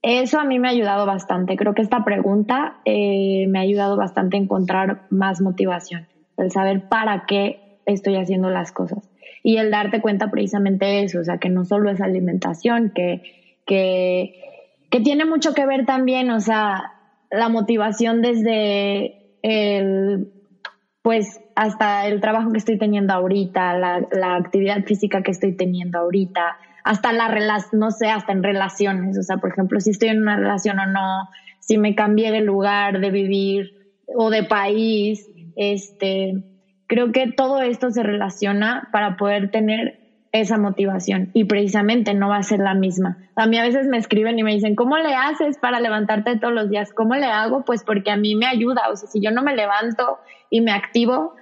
[0.06, 1.56] Eso a mí me ha ayudado bastante.
[1.56, 6.90] Creo que esta pregunta eh, me ha ayudado bastante a encontrar más motivación, el saber
[6.90, 9.08] para qué estoy haciendo las cosas
[9.42, 13.22] y el darte cuenta precisamente de eso, o sea, que no solo es alimentación, que,
[13.64, 14.34] que,
[14.90, 16.92] que tiene mucho que ver también, o sea,
[17.30, 20.30] la motivación desde el
[21.00, 25.98] pues hasta el trabajo que estoy teniendo ahorita, la, la actividad física que estoy teniendo
[25.98, 27.34] ahorita, hasta la
[27.72, 30.86] no sé, hasta en relaciones, o sea, por ejemplo, si estoy en una relación o
[30.86, 31.28] no,
[31.60, 36.44] si me cambié de lugar, de vivir o de país, este,
[36.86, 40.00] creo que todo esto se relaciona para poder tener
[40.32, 43.16] esa motivación y precisamente no va a ser la misma.
[43.34, 46.52] A mí a veces me escriben y me dicen, ¿cómo le haces para levantarte todos
[46.52, 46.92] los días?
[46.92, 47.64] ¿Cómo le hago?
[47.64, 50.18] Pues porque a mí me ayuda, o sea, si yo no me levanto
[50.50, 51.34] y me activo,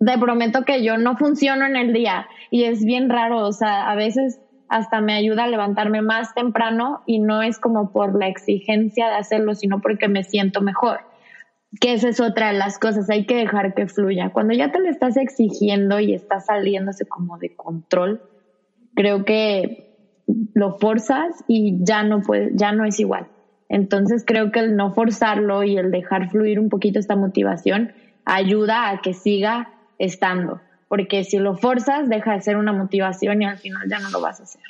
[0.00, 3.90] de prometo que yo no funciono en el día y es bien raro, o sea,
[3.90, 4.38] a veces
[4.74, 9.14] hasta me ayuda a levantarme más temprano y no es como por la exigencia de
[9.14, 10.98] hacerlo, sino porque me siento mejor
[11.80, 14.30] que esa es otra de las cosas, hay que dejar que fluya.
[14.30, 18.22] Cuando ya te lo estás exigiendo y está saliéndose como de control,
[18.94, 20.22] creo que
[20.54, 23.28] lo forzas y ya no puede, ya no es igual.
[23.68, 27.92] Entonces creo que el no forzarlo y el dejar fluir un poquito esta motivación
[28.24, 33.44] ayuda a que siga estando, porque si lo forzas deja de ser una motivación y
[33.46, 34.62] al final ya no lo vas a hacer.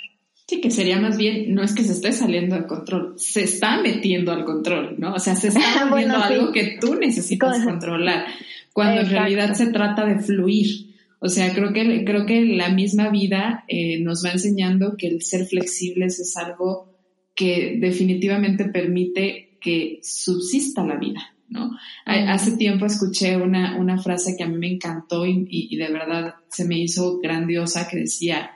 [0.47, 3.81] Sí, que sería más bien, no es que se esté saliendo del control, se está
[3.81, 5.15] metiendo al control, ¿no?
[5.15, 8.27] O sea, se está volviendo algo que tú necesitas controlar,
[8.75, 10.95] cuando en realidad se trata de fluir.
[11.21, 15.23] O sea, creo que, creo que la misma vida eh, nos va enseñando que el
[15.23, 16.93] ser flexibles es algo
[17.35, 21.71] que definitivamente permite que subsista la vida, ¿no?
[22.05, 26.67] Hace tiempo escuché una, una frase que a mí me encantó y de verdad se
[26.67, 28.51] me hizo grandiosa que decía,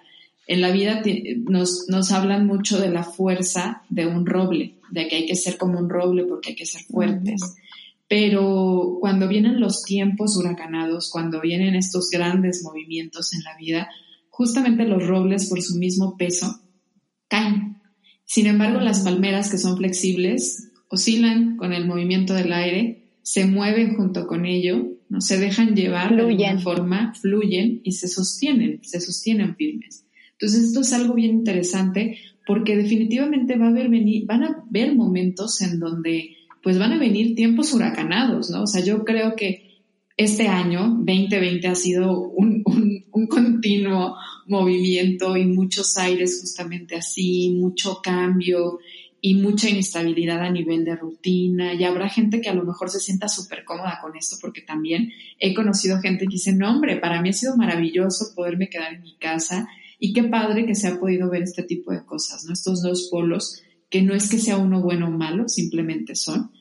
[0.48, 1.02] en la vida
[1.48, 5.58] nos, nos hablan mucho de la fuerza de un roble, de que hay que ser
[5.58, 7.42] como un roble porque hay que ser fuertes.
[8.08, 13.90] Pero cuando vienen los tiempos huracanados, cuando vienen estos grandes movimientos en la vida,
[14.30, 16.62] justamente los robles por su mismo peso
[17.28, 17.82] caen.
[18.24, 23.94] Sin embargo, las palmeras que son flexibles oscilan con el movimiento del aire, se mueven
[23.94, 29.00] junto con ello, no se dejan llevar de alguna forma, fluyen y se sostienen, se
[29.00, 30.04] sostienen firmes.
[30.32, 33.90] Entonces, esto es algo bien interesante porque definitivamente va a haber
[34.24, 38.62] van a haber momentos en donde pues van a venir tiempos huracanados, ¿no?
[38.62, 39.82] O sea, yo creo que
[40.16, 42.64] este año 2020 ha sido un,
[43.12, 48.78] un continuo movimiento y muchos aires justamente así, mucho cambio
[49.20, 53.00] y mucha inestabilidad a nivel de rutina y habrá gente que a lo mejor se
[53.00, 57.20] sienta súper cómoda con esto porque también he conocido gente que dice, no hombre, para
[57.20, 61.00] mí ha sido maravilloso poderme quedar en mi casa y qué padre que se ha
[61.00, 62.52] podido ver este tipo de cosas, ¿no?
[62.52, 66.52] Estos dos polos, que no es que sea uno bueno o malo, simplemente son.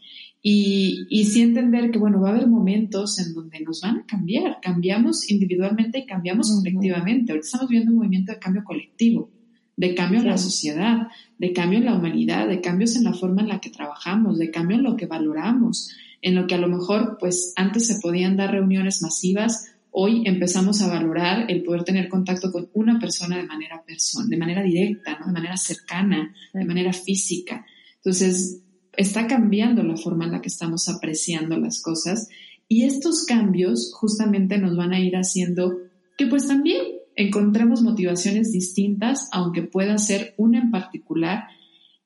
[0.41, 4.05] Y, y sí entender que, bueno, va a haber momentos en donde nos van a
[4.05, 4.59] cambiar.
[4.61, 7.31] Cambiamos individualmente y cambiamos colectivamente.
[7.31, 9.29] Ahorita estamos viendo un movimiento de cambio colectivo,
[9.77, 13.41] de cambio en la sociedad, de cambio en la humanidad, de cambios en la forma
[13.41, 16.67] en la que trabajamos, de cambio en lo que valoramos, en lo que a lo
[16.67, 22.07] mejor, pues antes se podían dar reuniones masivas hoy empezamos a valorar el poder tener
[22.07, 26.93] contacto con una persona de manera, persona, de manera directa, de manera cercana, de manera
[26.93, 27.65] física.
[27.95, 28.61] Entonces,
[28.95, 32.29] está cambiando la forma en la que estamos apreciando las cosas
[32.67, 35.79] y estos cambios justamente nos van a ir haciendo
[36.15, 36.79] que pues también
[37.17, 41.47] encontremos motivaciones distintas, aunque pueda ser una en particular.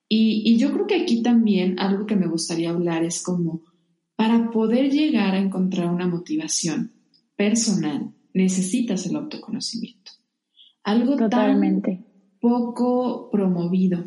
[0.08, 3.62] Y, y yo creo que aquí también algo que me gustaría hablar es como
[4.16, 6.92] para poder llegar a encontrar una motivación,
[7.36, 10.12] personal, necesitas el autoconocimiento.
[10.84, 12.04] Algo Totalmente.
[12.40, 14.04] poco promovido,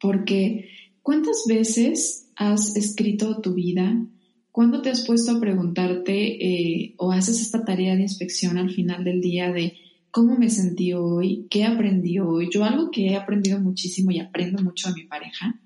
[0.00, 0.68] porque
[1.02, 4.06] ¿cuántas veces has escrito tu vida?
[4.50, 9.02] ¿Cuándo te has puesto a preguntarte eh, o haces esta tarea de inspección al final
[9.02, 9.74] del día de
[10.12, 12.48] cómo me sentí hoy, qué aprendí hoy?
[12.52, 15.58] Yo algo que he aprendido muchísimo y aprendo mucho a mi pareja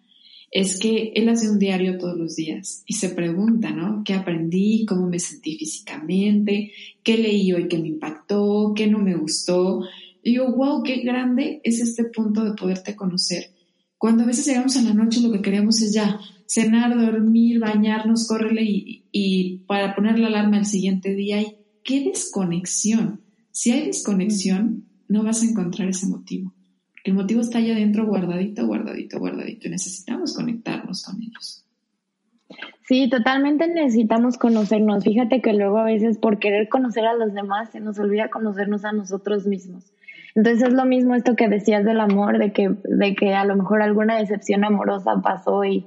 [0.52, 4.02] es que él hace un diario todos los días y se pregunta, ¿no?
[4.04, 4.86] ¿Qué aprendí?
[4.86, 6.72] ¿Cómo me sentí físicamente?
[7.02, 8.72] ¿Qué leí hoy que me impactó?
[8.74, 9.82] ¿Qué no me gustó?
[10.22, 13.50] Y yo, wow, qué grande es este punto de poderte conocer.
[13.98, 18.28] Cuando a veces llegamos a la noche lo que queremos es ya cenar, dormir, bañarnos,
[18.28, 21.42] córrele y, y para poner la alarma el siguiente día.
[21.42, 23.25] Y qué desconexión.
[23.56, 26.52] Si hay desconexión, no vas a encontrar ese motivo.
[27.04, 31.64] El motivo está allá adentro guardadito, guardadito, guardadito y necesitamos conectarnos con ellos.
[32.86, 35.04] Sí, totalmente necesitamos conocernos.
[35.04, 38.84] Fíjate que luego a veces por querer conocer a los demás se nos olvida conocernos
[38.84, 39.90] a nosotros mismos.
[40.34, 43.56] Entonces es lo mismo esto que decías del amor, de que, de que a lo
[43.56, 45.86] mejor alguna decepción amorosa pasó y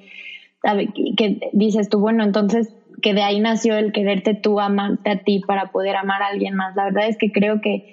[1.16, 5.42] que dices tú, bueno, entonces que de ahí nació el quererte tú, amarte a ti
[5.46, 6.76] para poder amar a alguien más.
[6.76, 7.84] La verdad es que creo que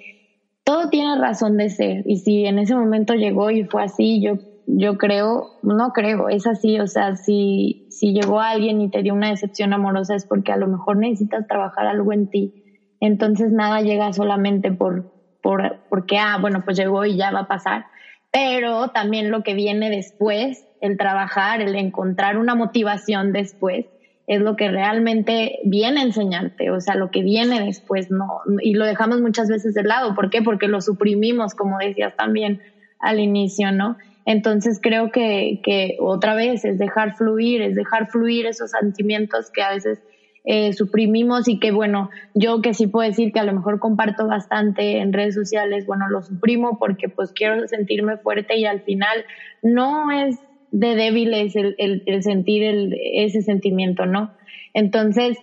[0.63, 4.37] todo tiene razón de ser y si en ese momento llegó y fue así, yo
[4.67, 9.13] yo creo, no creo, es así, o sea, si, si llegó alguien y te dio
[9.13, 12.65] una decepción amorosa es porque a lo mejor necesitas trabajar algo en ti.
[12.99, 15.09] Entonces nada llega solamente por,
[15.41, 17.85] por, porque, ah, bueno, pues llegó y ya va a pasar.
[18.29, 23.85] Pero también lo que viene después, el trabajar, el encontrar una motivación después,
[24.27, 28.73] es lo que realmente viene a enseñarte, o sea, lo que viene después, no, y
[28.73, 30.15] lo dejamos muchas veces de lado.
[30.15, 30.41] ¿Por qué?
[30.41, 32.61] Porque lo suprimimos, como decías también
[32.99, 33.97] al inicio, ¿no?
[34.25, 39.61] Entonces creo que, que otra vez es dejar fluir, es dejar fluir esos sentimientos que
[39.61, 39.99] a veces
[40.43, 44.27] eh, suprimimos y que bueno, yo que sí puedo decir que a lo mejor comparto
[44.27, 49.25] bastante en redes sociales, bueno, lo suprimo porque pues quiero sentirme fuerte y al final
[49.61, 50.37] no es
[50.71, 54.31] de débiles el, el, sentir ese sentimiento, ¿no?
[54.73, 55.37] Entonces,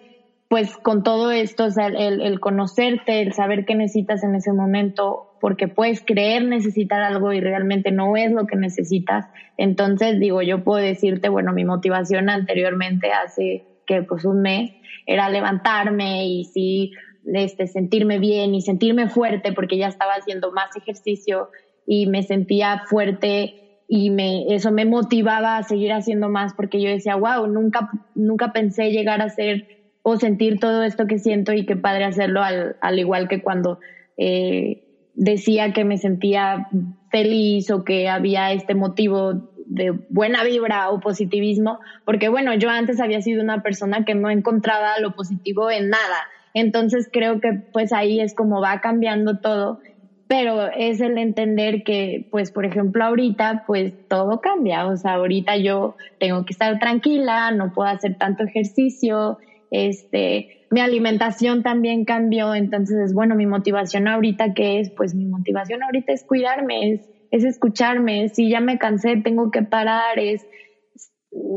[0.48, 4.52] pues con todo esto, o sea, el, el, conocerte, el saber qué necesitas en ese
[4.52, 9.26] momento, porque puedes creer necesitar algo y realmente no es lo que necesitas.
[9.56, 14.72] Entonces, digo, yo puedo decirte, bueno, mi motivación anteriormente hace que pues un mes
[15.06, 16.92] era levantarme y sí,
[17.32, 21.48] este, sentirme bien y sentirme fuerte porque ya estaba haciendo más ejercicio
[21.86, 26.88] y me sentía fuerte y me, eso me motivaba a seguir haciendo más porque yo
[26.88, 29.68] decía, wow, nunca, nunca pensé llegar a ser
[30.02, 33.78] o sentir todo esto que siento y qué padre hacerlo al, al igual que cuando
[34.16, 36.68] eh, decía que me sentía
[37.10, 43.00] feliz o que había este motivo de buena vibra o positivismo, porque bueno, yo antes
[43.00, 46.28] había sido una persona que no encontraba lo positivo en nada.
[46.52, 49.80] Entonces creo que pues ahí es como va cambiando todo
[50.26, 54.86] pero es el entender que, pues, por ejemplo, ahorita, pues todo cambia.
[54.86, 59.36] O sea, ahorita yo tengo que estar tranquila, no puedo hacer tanto ejercicio,
[59.70, 62.54] este, mi alimentación también cambió.
[62.54, 64.90] Entonces, bueno, mi motivación ahorita, ¿qué es?
[64.90, 68.28] Pues mi motivación ahorita es cuidarme, es, es escucharme.
[68.28, 70.46] Si ya me cansé, tengo que parar, es,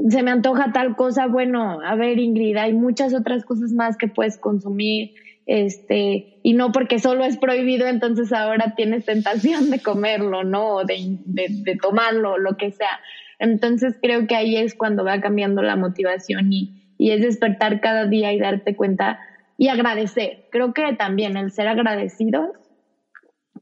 [0.10, 1.28] se me antoja tal cosa.
[1.28, 5.12] Bueno, a ver, Ingrid, hay muchas otras cosas más que puedes consumir
[5.48, 10.84] este, y no porque solo es prohibido, entonces ahora tienes tentación de comerlo, ¿no?
[10.84, 13.00] De, de, tomarlo, lo que sea.
[13.40, 18.06] Entonces creo que ahí es cuando va cambiando la motivación y, y es despertar cada
[18.08, 19.20] día y darte cuenta
[19.58, 20.48] y agradecer.
[20.52, 22.54] Creo que también el ser agradecido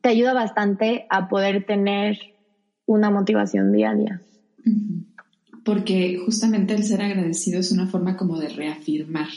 [0.02, 2.18] te ayuda bastante a poder tener
[2.88, 4.22] una motivación día a día.
[5.64, 9.28] Porque justamente el ser agradecido es una forma como de reafirmar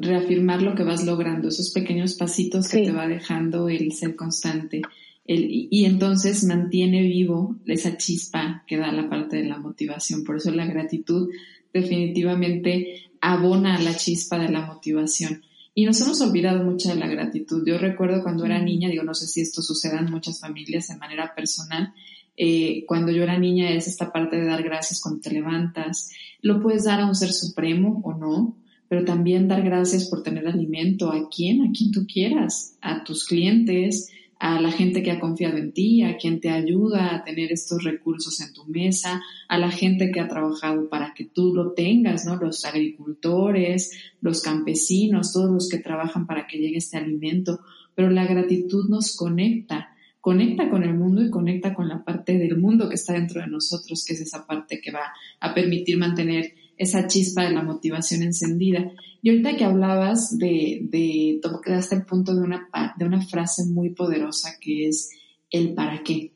[0.00, 4.82] reafirmar lo que vas logrando, esos pequeños pasitos que te va dejando el ser constante.
[5.24, 10.24] El, y, entonces mantiene vivo esa chispa que da la parte de la motivación.
[10.24, 11.28] Por eso la gratitud
[11.72, 15.42] definitivamente abona la chispa de la motivación.
[15.74, 17.62] Y nos hemos olvidado mucho de la gratitud.
[17.64, 20.96] Yo recuerdo cuando era niña, digo, no sé si esto suceda en muchas familias de
[20.96, 21.92] manera personal,
[22.36, 26.10] eh, cuando yo era niña es esta parte de dar gracias cuando te levantas.
[26.40, 28.56] Lo puedes dar a un ser supremo o no,
[28.88, 33.24] pero también dar gracias por tener alimento a quien, a quien tú quieras, a tus
[33.24, 37.50] clientes, a la gente que ha confiado en ti, a quien te ayuda a tener
[37.52, 41.72] estos recursos en tu mesa, a la gente que ha trabajado para que tú lo
[41.72, 42.36] tengas, ¿no?
[42.36, 47.60] Los agricultores, los campesinos, todos los que trabajan para que llegue este alimento.
[47.96, 49.88] Pero la gratitud nos conecta,
[50.20, 53.48] conecta con el mundo y conecta con la parte del mundo que está dentro de
[53.48, 58.22] nosotros, que es esa parte que va a permitir mantener esa chispa de la motivación
[58.22, 58.92] encendida.
[59.20, 63.90] Y ahorita que hablabas de, de quedaste el punto de una, de una frase muy
[63.90, 65.10] poderosa que es
[65.50, 66.32] el para qué.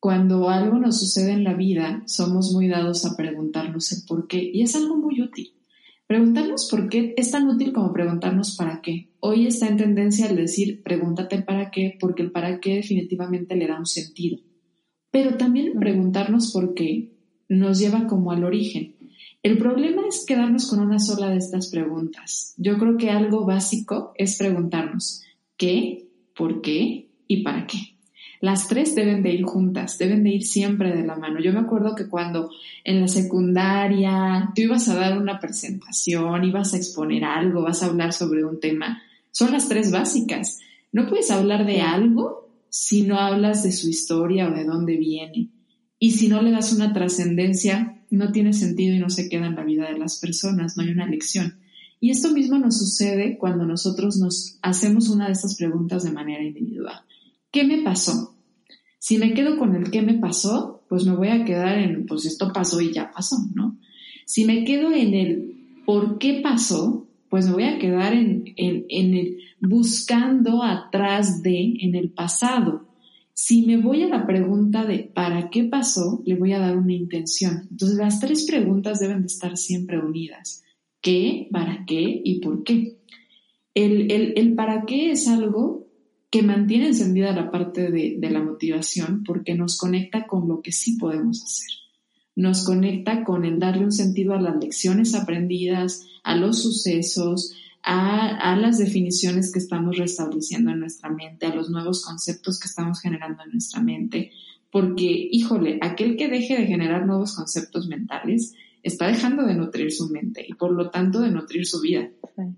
[0.00, 4.50] Cuando algo nos sucede en la vida, somos muy dados a preguntarnos el por qué
[4.52, 5.54] y es algo muy útil.
[6.06, 9.14] Preguntarnos por qué es tan útil como preguntarnos para qué.
[9.20, 13.66] Hoy está en tendencia el decir pregúntate para qué, porque el para qué definitivamente le
[13.66, 14.38] da un sentido.
[15.10, 17.14] Pero también preguntarnos por qué
[17.48, 18.96] nos lleva como al origen.
[19.44, 22.54] El problema es quedarnos con una sola de estas preguntas.
[22.56, 25.22] Yo creo que algo básico es preguntarnos
[25.58, 27.98] qué, por qué y para qué.
[28.40, 31.40] Las tres deben de ir juntas, deben de ir siempre de la mano.
[31.40, 32.52] Yo me acuerdo que cuando
[32.84, 37.86] en la secundaria tú ibas a dar una presentación, ibas a exponer algo, vas a
[37.86, 40.60] hablar sobre un tema, son las tres básicas.
[40.90, 45.50] No puedes hablar de algo si no hablas de su historia o de dónde viene.
[45.98, 49.56] Y si no le das una trascendencia no tiene sentido y no se queda en
[49.56, 51.58] la vida de las personas, no hay una lección.
[52.00, 56.44] Y esto mismo nos sucede cuando nosotros nos hacemos una de estas preguntas de manera
[56.44, 57.00] individual.
[57.50, 58.34] ¿Qué me pasó?
[58.98, 62.26] Si me quedo con el qué me pasó, pues me voy a quedar en, pues
[62.26, 63.78] esto pasó y ya pasó, ¿no?
[64.26, 68.86] Si me quedo en el por qué pasó, pues me voy a quedar en, en,
[68.88, 72.86] en el buscando atrás de, en el pasado.
[73.34, 76.22] Si me voy a la pregunta de ¿para qué pasó?
[76.24, 77.66] Le voy a dar una intención.
[77.70, 80.62] Entonces las tres preguntas deben de estar siempre unidas.
[81.00, 81.48] ¿Qué?
[81.50, 82.22] ¿Para qué?
[82.24, 82.96] ¿Y por qué?
[83.74, 85.88] El, el, para qué es algo
[86.30, 90.72] que mantiene encendida la parte de, de la motivación porque nos conecta con lo que
[90.72, 91.84] sí podemos hacer
[92.36, 97.54] nos conecta con el darle un sentido a las lecciones aprendidas, a los sucesos,
[97.84, 103.00] a, las definiciones que estamos restableciendo en nuestra mente, a los nuevos conceptos que estamos
[103.00, 104.32] generando en nuestra mente.
[104.70, 110.08] Porque, híjole, aquel que deje de generar nuevos conceptos mentales está dejando de nutrir su
[110.08, 112.08] mente y por lo tanto de nutrir su vida.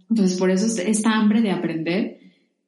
[0.08, 2.20] Entonces, por eso esta hambre de aprender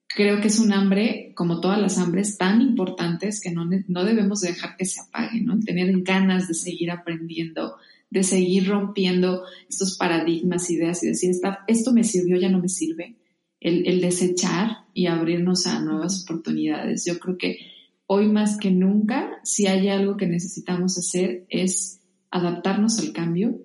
[0.06, 4.40] creo que es un hambre, como todas las hambres, tan importantes que no, no debemos
[4.40, 5.60] dejar que se apague, ¿no?
[5.60, 7.76] Tener ganas de seguir aprendiendo,
[8.10, 11.32] de seguir rompiendo estos paradigmas, ideas y decir,
[11.66, 13.16] esto me sirvió, ya no me sirve.
[13.60, 17.04] El, el desechar y abrirnos a nuevas oportunidades.
[17.04, 17.58] Yo creo que
[18.06, 22.00] hoy más que nunca, si hay algo que necesitamos hacer es
[22.30, 23.60] adaptarnos al cambio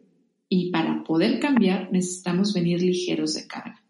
[0.50, 3.84] y para poder cambiar necesitamos venir ligeros de carga.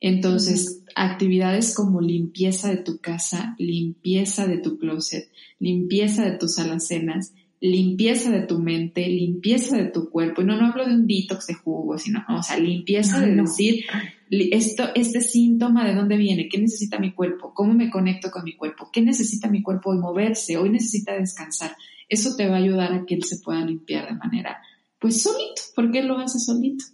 [0.00, 7.34] Entonces, actividades como limpieza de tu casa, limpieza de tu closet, limpieza de tus alacenas,
[7.60, 10.40] limpieza de tu mente, limpieza de tu cuerpo.
[10.40, 13.84] Y no, no hablo de un detox de jugo, sino, o sea, limpieza de decir,
[14.30, 18.56] esto, este síntoma de dónde viene, qué necesita mi cuerpo, cómo me conecto con mi
[18.56, 21.72] cuerpo, qué necesita mi cuerpo hoy moverse, hoy necesita descansar.
[22.08, 24.58] Eso te va a ayudar a que él se pueda limpiar de manera,
[24.98, 26.84] pues solito, porque él lo hace solito.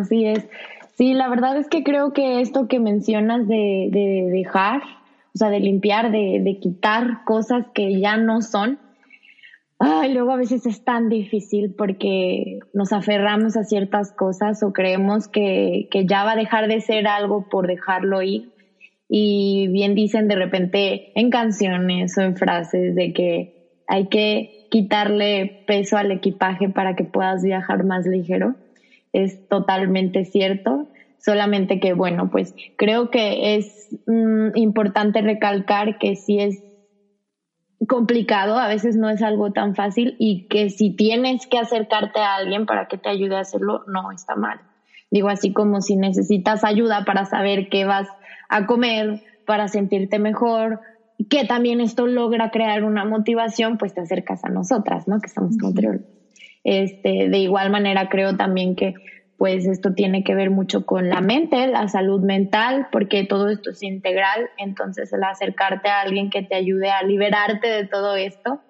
[0.00, 0.44] así es.
[0.96, 4.82] Sí, la verdad es que creo que esto que mencionas de, de dejar,
[5.34, 8.78] o sea, de limpiar, de, de, quitar cosas que ya no son,
[9.78, 15.28] ay, luego a veces es tan difícil porque nos aferramos a ciertas cosas o creemos
[15.28, 18.52] que, que ya va a dejar de ser algo por dejarlo ir.
[19.08, 25.64] Y bien dicen de repente en canciones o en frases de que hay que quitarle
[25.66, 28.56] peso al equipaje para que puedas viajar más ligero
[29.16, 36.38] es totalmente cierto, solamente que, bueno, pues creo que es mm, importante recalcar que si
[36.38, 36.62] es
[37.88, 42.36] complicado, a veces no es algo tan fácil y que si tienes que acercarte a
[42.36, 44.60] alguien para que te ayude a hacerlo, no está mal.
[45.10, 48.08] Digo así como si necesitas ayuda para saber qué vas
[48.48, 50.80] a comer, para sentirte mejor,
[51.30, 55.20] que también esto logra crear una motivación, pues te acercas a nosotras, ¿no?
[55.20, 56.04] Que estamos control.
[56.64, 58.94] Este, de igual manera creo también que
[59.36, 63.70] pues esto tiene que ver mucho con la mente, la salud mental, porque todo esto
[63.70, 68.60] es integral, entonces el acercarte a alguien que te ayude a liberarte de todo esto,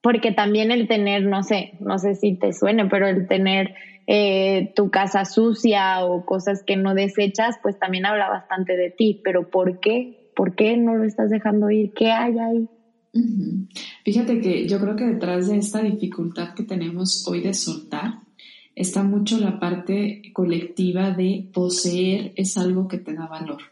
[0.00, 3.74] porque también el tener, no sé, no sé si te suene, pero el tener
[4.06, 9.20] eh, tu casa sucia o cosas que no desechas, pues también habla bastante de ti,
[9.22, 10.30] pero ¿por qué?
[10.34, 11.92] ¿Por qué no lo estás dejando ir?
[11.92, 12.68] ¿Qué hay ahí?
[14.04, 18.25] Fíjate que yo creo que detrás de esta dificultad que tenemos hoy de soltar
[18.76, 23.62] está mucho la parte colectiva de poseer es algo que te da valor.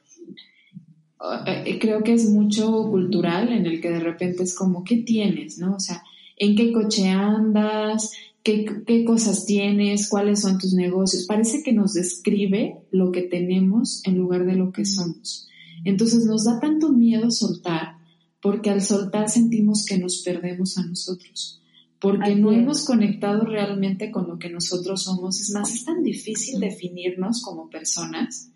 [1.47, 5.59] Eh, creo que es mucho cultural en el que de repente es como, ¿qué tienes?
[5.59, 5.77] ¿No?
[5.77, 6.03] O sea,
[6.37, 8.13] ¿en qué coche andas?
[8.43, 10.09] ¿Qué, qué cosas tienes?
[10.09, 11.27] ¿Cuáles son tus negocios?
[11.27, 15.49] Parece que nos describe lo que tenemos en lugar de lo que somos.
[15.85, 17.99] Entonces nos da tanto miedo soltar
[18.41, 21.63] porque al soltar sentimos que nos perdemos a nosotros,
[22.05, 25.41] porque no hemos conectado realmente con lo que nosotros somos.
[25.41, 28.51] Es más, es tan difícil definirnos como personas.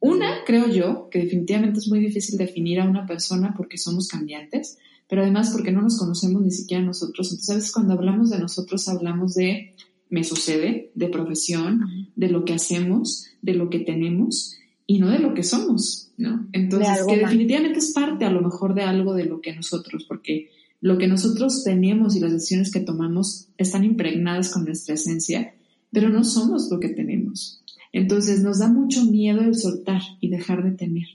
[0.00, 4.76] Una, creo yo, que definitivamente es muy difícil definir a una persona porque somos cambiantes,
[5.08, 7.30] pero además porque no nos conocemos ni siquiera nosotros.
[7.30, 9.74] Entonces, a veces cuando hablamos de nosotros hablamos de
[10.10, 11.86] me sucede, de profesión,
[12.16, 16.48] de lo que hacemos, de lo que tenemos, y no de lo que somos, ¿no?
[16.52, 20.50] Entonces, que definitivamente es parte a lo mejor de algo de lo que nosotros, porque
[20.80, 25.54] lo que nosotros tenemos y las decisiones que tomamos están impregnadas con nuestra esencia,
[25.92, 27.62] pero no somos lo que tenemos.
[27.92, 31.06] Entonces nos da mucho miedo el soltar y dejar de tener,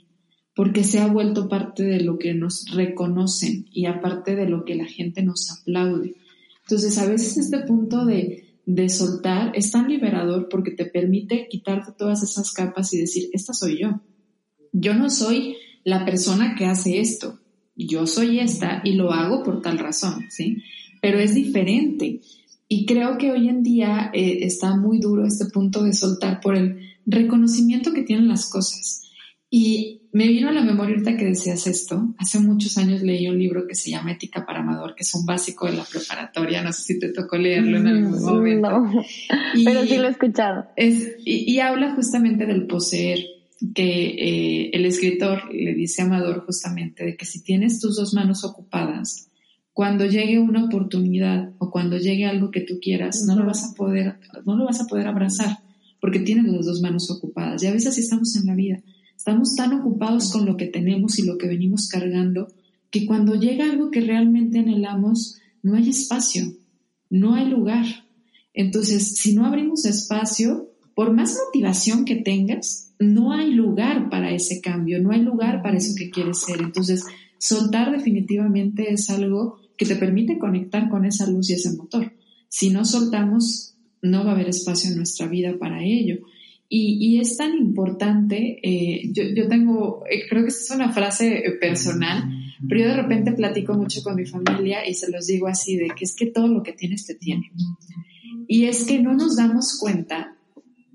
[0.56, 4.76] porque se ha vuelto parte de lo que nos reconocen y aparte de lo que
[4.76, 6.16] la gente nos aplaude.
[6.64, 11.92] Entonces a veces este punto de de soltar es tan liberador porque te permite quitarte
[11.92, 14.02] todas esas capas y decir, esta soy yo.
[14.72, 17.40] Yo no soy la persona que hace esto.
[17.76, 20.64] Yo soy esta y lo hago por tal razón, ¿sí?
[21.02, 22.22] Pero es diferente.
[22.68, 26.56] Y creo que hoy en día eh, está muy duro este punto de soltar por
[26.56, 29.04] el reconocimiento que tienen las cosas.
[29.50, 32.16] Y me vino a la memoria ahorita que decías esto.
[32.18, 35.26] Hace muchos años leí un libro que se llama Ética para Amador, que es un
[35.26, 36.64] básico de la preparatoria.
[36.64, 38.70] No sé si te tocó leerlo en algún mm, momento.
[38.70, 39.04] No,
[39.66, 40.68] pero sí lo he escuchado.
[40.78, 43.20] Es, y, habla justamente del poseer.
[43.74, 48.14] Que eh, el escritor le dice a Amador justamente de que si tienes tus dos
[48.14, 49.30] manos ocupadas,
[49.74, 53.76] cuando llegue una oportunidad o cuando llegue algo que tú quieras, no lo vas a
[53.76, 55.60] poder, no lo vas a poder abrazar
[56.00, 57.64] porque tienes las dos manos ocupadas.
[57.64, 58.84] Y a veces estamos en la vida,
[59.18, 62.48] estamos tan ocupados con lo que tenemos y lo que venimos cargando
[62.92, 66.54] que cuando llega algo que realmente anhelamos, no hay espacio,
[67.10, 67.86] no hay lugar.
[68.54, 74.62] Entonces, si no abrimos espacio, por más motivación que tengas, no hay lugar para ese
[74.62, 76.62] cambio, no hay lugar para eso que quieres ser.
[76.62, 77.04] Entonces,
[77.38, 82.14] soltar definitivamente es algo que te permite conectar con esa luz y ese motor.
[82.48, 86.20] Si no soltamos, no va a haber espacio en nuestra vida para ello.
[86.68, 92.24] Y, es tan importante, eh, yo, tengo, eh, creo que es una frase eh, personal,
[92.68, 95.90] pero yo de repente platico mucho con mi familia y se los digo así, de
[95.96, 97.52] que es que todo lo que tienes te tiene.
[98.48, 100.36] Y es que no nos damos cuenta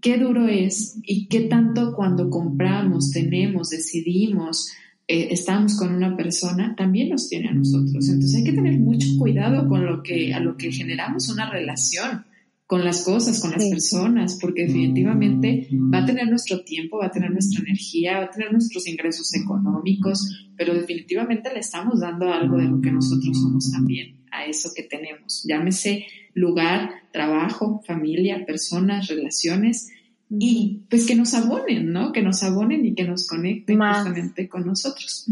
[0.01, 4.71] qué duro es y qué tanto cuando compramos, tenemos, decidimos,
[5.07, 8.09] estamos con una persona, también nos tiene a nosotros.
[8.09, 12.25] Entonces hay que tener mucho cuidado con lo que, a lo que generamos una relación
[12.71, 17.11] con las cosas, con las personas, porque definitivamente va a tener nuestro tiempo, va a
[17.11, 22.59] tener nuestra energía, va a tener nuestros ingresos económicos, pero definitivamente le estamos dando algo
[22.59, 25.45] de lo que nosotros somos también, a eso que tenemos.
[25.45, 29.91] Llámese lugar, trabajo, familia, personas, relaciones,
[30.29, 32.13] y pues que nos abonen, ¿no?
[32.13, 35.27] Que nos abonen y que nos conecten justamente con nosotros.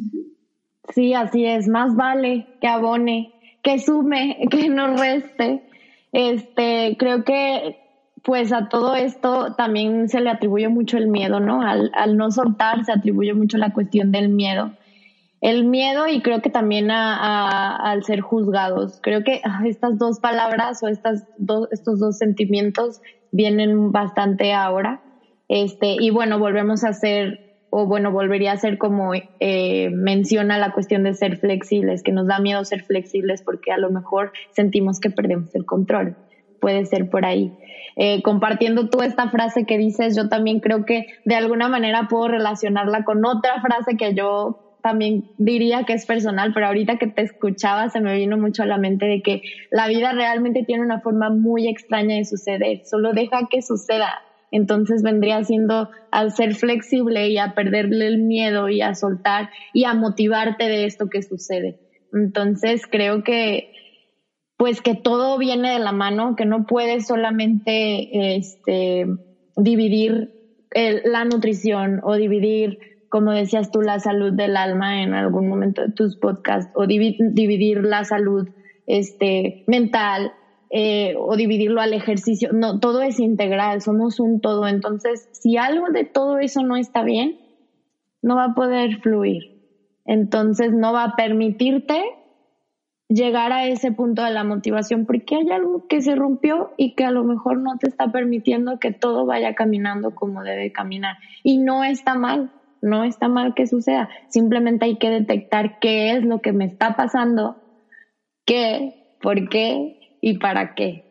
[0.92, 3.32] Sí, así es, más vale que abone,
[3.62, 5.62] que sume, que no reste
[6.12, 7.76] este, creo que
[8.22, 11.62] pues a todo esto también se le atribuye mucho el miedo, ¿no?
[11.62, 14.72] Al, al no soltar se atribuye mucho la cuestión del miedo.
[15.40, 19.00] El miedo y creo que también a, al ser juzgados.
[19.02, 25.02] Creo que ah, estas dos palabras o estas dos, estos dos sentimientos vienen bastante ahora.
[25.48, 30.72] Este, y bueno, volvemos a ser o bueno, volvería a ser como eh, menciona la
[30.72, 35.00] cuestión de ser flexibles, que nos da miedo ser flexibles porque a lo mejor sentimos
[35.00, 36.16] que perdemos el control.
[36.60, 37.52] Puede ser por ahí.
[37.96, 42.28] Eh, compartiendo tú esta frase que dices, yo también creo que de alguna manera puedo
[42.28, 47.22] relacionarla con otra frase que yo también diría que es personal, pero ahorita que te
[47.22, 51.00] escuchaba se me vino mucho a la mente de que la vida realmente tiene una
[51.00, 57.28] forma muy extraña de suceder, solo deja que suceda, entonces vendría siendo al ser flexible
[57.28, 61.78] y a perderle el miedo y a soltar y a motivarte de esto que sucede.
[62.14, 63.72] Entonces creo que
[64.56, 69.06] pues que todo viene de la mano, que no puedes solamente este,
[69.54, 70.32] dividir
[71.04, 72.78] la nutrición o dividir,
[73.08, 77.84] como decías tú, la salud del alma en algún momento de tus podcasts o dividir
[77.84, 78.48] la salud
[78.86, 80.32] este, mental
[80.70, 82.52] eh, o dividirlo al ejercicio.
[82.52, 84.68] No, todo es integral, somos un todo.
[84.68, 87.38] Entonces, si algo de todo eso no está bien,
[88.20, 89.58] no va a poder fluir.
[90.04, 92.02] Entonces, no va a permitirte
[93.08, 97.04] llegar a ese punto de la motivación porque hay algo que se rompió y que
[97.04, 101.16] a lo mejor no te está permitiendo que todo vaya caminando como debe caminar.
[101.42, 102.52] Y no está mal,
[102.82, 104.08] no está mal que suceda.
[104.28, 107.56] Simplemente hay que detectar qué es lo que me está pasando,
[108.44, 111.04] qué, por qué y para qué.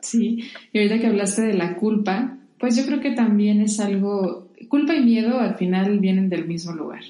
[0.00, 4.52] Sí, y ahorita que hablaste de la culpa, pues yo creo que también es algo,
[4.68, 7.02] culpa y miedo al final vienen del mismo lugar.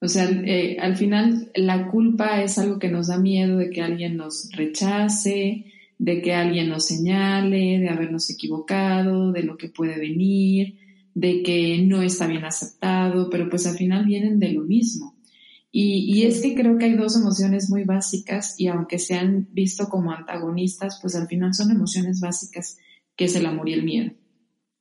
[0.00, 3.80] O sea, eh, al final la culpa es algo que nos da miedo de que
[3.80, 9.98] alguien nos rechace, de que alguien nos señale, de habernos equivocado, de lo que puede
[9.98, 10.78] venir,
[11.14, 15.14] de que no está bien aceptado, pero pues al final vienen de lo mismo.
[15.76, 19.88] Y, es que creo que hay dos emociones muy básicas y aunque se han visto
[19.88, 22.78] como antagonistas, pues al final son emociones básicas
[23.16, 24.12] que es el amor y el miedo.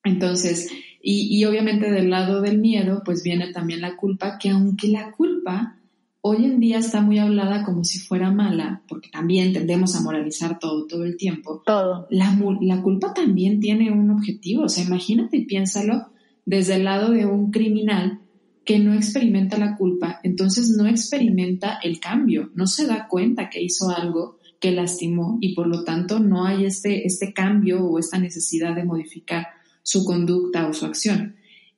[0.03, 0.69] Entonces,
[1.01, 5.11] y, y obviamente del lado del miedo, pues viene también la culpa, que aunque la
[5.13, 5.79] culpa
[6.21, 10.59] hoy en día está muy hablada como si fuera mala, porque también tendemos a moralizar
[10.59, 11.63] todo, todo el tiempo.
[11.65, 12.07] Todo.
[12.11, 16.12] La, la culpa también tiene un objetivo, o sea, imagínate y piénsalo
[16.45, 18.19] desde el lado de un criminal
[18.65, 23.61] que no experimenta la culpa, entonces no experimenta el cambio, no se da cuenta que
[23.61, 28.17] hizo algo que lastimó y por lo tanto no hay este, este cambio o esta
[28.17, 29.47] necesidad de modificar
[29.81, 31.35] su conducta o su acción.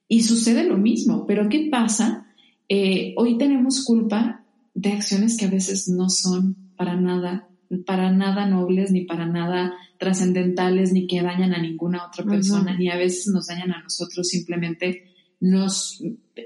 [0.07, 2.27] Y sucede lo mismo, pero ¿qué pasa?
[2.69, 4.45] Eh, hoy tenemos culpa
[4.75, 7.47] de acciones que a veces no son para nada,
[7.83, 12.89] para nada nobles, ni para nada trascendentales, ni que dañan a ninguna otra persona, ni
[12.89, 16.01] a veces nos dañan a nosotros simplemente nos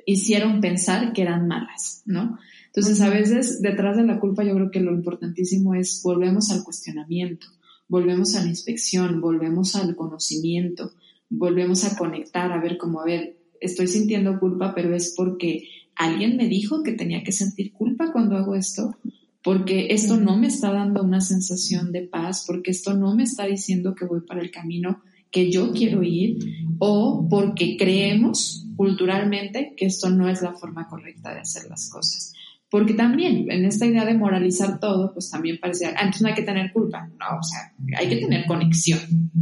[0.05, 2.37] hicieron pensar que eran malas, ¿no?
[2.67, 6.63] Entonces, a veces detrás de la culpa yo creo que lo importantísimo es volvemos al
[6.63, 7.47] cuestionamiento,
[7.87, 10.93] volvemos a la inspección, volvemos al conocimiento,
[11.29, 16.37] volvemos a conectar, a ver cómo, a ver, estoy sintiendo culpa, pero es porque alguien
[16.37, 18.95] me dijo que tenía que sentir culpa cuando hago esto,
[19.43, 23.45] porque esto no me está dando una sensación de paz, porque esto no me está
[23.45, 26.39] diciendo que voy para el camino que yo quiero ir,
[26.79, 32.33] o porque creemos culturalmente que esto no es la forma correcta de hacer las cosas.
[32.69, 36.35] Porque también en esta idea de moralizar todo, pues también parece, antes ah, no hay
[36.35, 37.07] que tener culpa.
[37.19, 38.99] No, o sea, hay que tener conexión.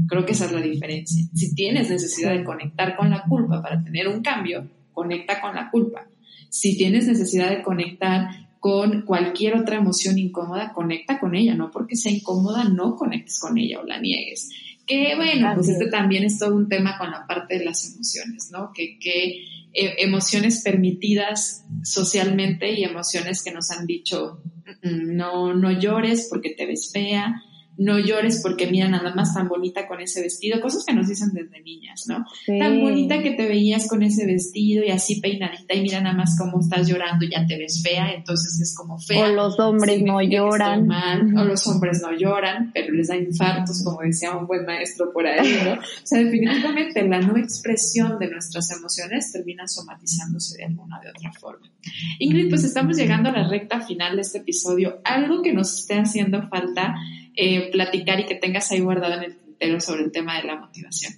[0.08, 1.26] Creo que esa es la diferencia.
[1.34, 5.70] Si tienes necesidad de conectar con la culpa para tener un cambio, conecta con la
[5.70, 6.08] culpa.
[6.50, 11.55] Si tienes necesidad de conectar con cualquier otra emoción incómoda, conecta con ella.
[11.55, 14.49] No porque sea incómoda, no conectes con ella o la niegues.
[14.86, 18.49] Que bueno, pues este también es todo un tema con la parte de las emociones,
[18.51, 18.72] ¿no?
[18.74, 19.43] Que, que
[19.74, 24.41] eh, emociones permitidas socialmente y emociones que nos han dicho,
[24.82, 27.43] mm, mm, no, no llores porque te ves fea,
[27.78, 31.30] no llores porque mira nada más tan bonita con ese vestido, cosas que nos dicen
[31.34, 32.25] desde niñas, ¿no?
[32.59, 36.38] Tan bonita que te veías con ese vestido y así peinadita y mira nada más
[36.38, 39.25] cómo estás llorando, ya te ves fea, entonces es como fea.
[39.25, 40.89] O los hombres no lloran.
[41.38, 45.25] o los hombres no lloran, pero les da infartos, como decía un buen maestro por
[45.25, 45.73] ahí, ¿no?
[46.07, 51.32] O sea, definitivamente la no expresión de nuestras emociones termina somatizándose de alguna de otra
[51.34, 51.69] forma.
[52.19, 54.99] Ingrid, pues estamos llegando a la recta final de este episodio.
[55.03, 56.95] Algo que nos esté haciendo falta
[57.38, 60.55] eh, platicar y que tengas ahí guardado en el tintero sobre el tema de la
[60.57, 61.13] motivación?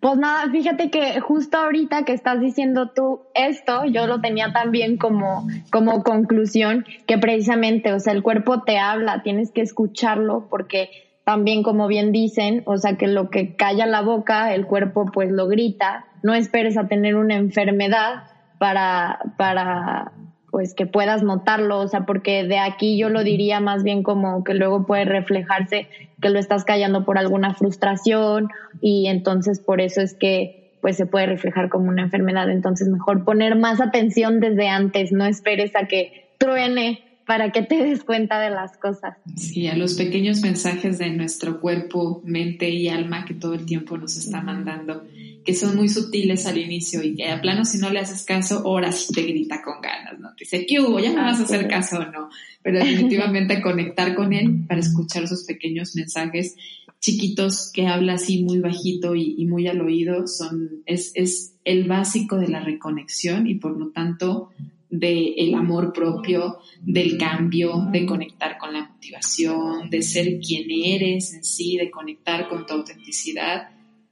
[0.00, 4.96] Pues nada, fíjate que justo ahorita que estás diciendo tú esto, yo lo tenía también
[4.96, 10.90] como, como conclusión, que precisamente, o sea, el cuerpo te habla, tienes que escucharlo porque
[11.24, 15.30] también como bien dicen, o sea, que lo que calla la boca, el cuerpo pues
[15.32, 18.22] lo grita, no esperes a tener una enfermedad
[18.58, 20.12] para, para
[20.50, 24.44] pues que puedas notarlo, o sea, porque de aquí yo lo diría más bien como
[24.44, 25.88] que luego puede reflejarse
[26.20, 28.48] que lo estás callando por alguna frustración
[28.80, 33.24] y entonces por eso es que pues se puede reflejar como una enfermedad, entonces mejor
[33.24, 38.40] poner más atención desde antes, no esperes a que truene para que te des cuenta
[38.40, 39.18] de las cosas.
[39.36, 43.98] Sí, a los pequeños mensajes de nuestro cuerpo, mente y alma que todo el tiempo
[43.98, 45.04] nos está mandando,
[45.44, 48.58] que son muy sutiles al inicio y que a plano si no le haces caso,
[48.64, 50.28] ahora sí te grita con ganas, ¿no?
[50.30, 50.98] Te dice, ¿qué hubo?
[51.00, 52.28] ¿Ya me vas a hacer caso o no?
[52.62, 56.56] Pero definitivamente conectar con él para escuchar esos pequeños mensajes
[57.00, 61.84] chiquitos que habla así muy bajito y, y muy al oído son, es, es el
[61.84, 64.50] básico de la reconexión y por lo tanto
[64.90, 71.44] del amor propio, del cambio, de conectar con la motivación, de ser quien eres en
[71.44, 73.68] sí, de conectar con tu autenticidad.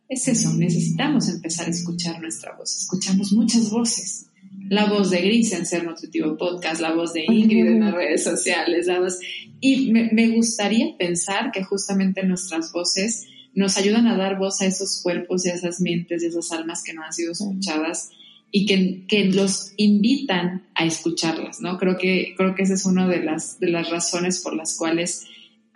[0.09, 2.76] Es eso, necesitamos empezar a escuchar nuestra voz.
[2.76, 4.26] Escuchamos muchas voces.
[4.68, 8.24] La voz de Gris en Ser Nutritivo Podcast, la voz de Ingrid en las redes
[8.24, 9.18] sociales, la voz...
[9.61, 14.66] Y me, me gustaría pensar que justamente nuestras voces nos ayudan a dar voz a
[14.66, 18.11] esos cuerpos y a esas mentes y a esas almas que no han sido escuchadas
[18.52, 21.78] y que, que, los invitan a escucharlas, ¿no?
[21.78, 25.26] Creo que, creo que esa es una de las, de las razones por las cuales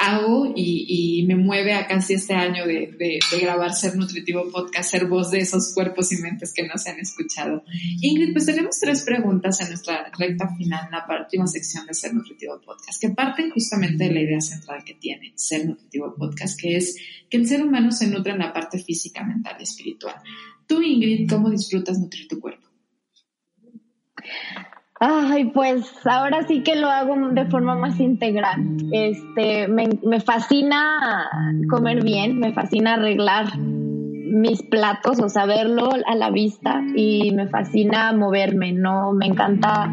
[0.01, 5.31] hago y, me mueve a casi este año de, grabar Ser Nutritivo Podcast, ser voz
[5.31, 7.63] de esos cuerpos y mentes que no se han escuchado.
[8.01, 12.15] Ingrid, pues tenemos tres preguntas en nuestra recta final, en la última sección de Ser
[12.15, 16.77] Nutritivo Podcast, que parten justamente de la idea central que tiene Ser Nutritivo Podcast, que
[16.77, 16.97] es
[17.29, 20.17] que el ser humano se nutre en la parte física, mental y espiritual.
[20.67, 22.67] Tú, Ingrid, ¿cómo disfrutas nutrir tu cuerpo?
[25.03, 28.77] Ay, pues ahora sí que lo hago de forma más integral.
[28.93, 31.27] Este, me, fascina
[31.71, 38.13] comer bien, me fascina arreglar mis platos, o saberlo a la vista y me fascina
[38.13, 39.91] moverme, no me encanta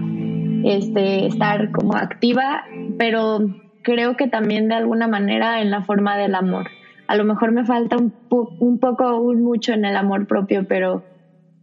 [0.65, 2.65] este estar como activa,
[2.97, 3.39] pero
[3.83, 6.67] creo que también de alguna manera en la forma del amor
[7.07, 11.03] a lo mejor me falta un, un poco, un mucho en el amor propio, pero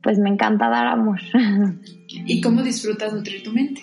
[0.03, 1.21] pues me encanta dar amor.
[2.27, 3.83] ¿Y cómo disfrutas nutrir tu mente?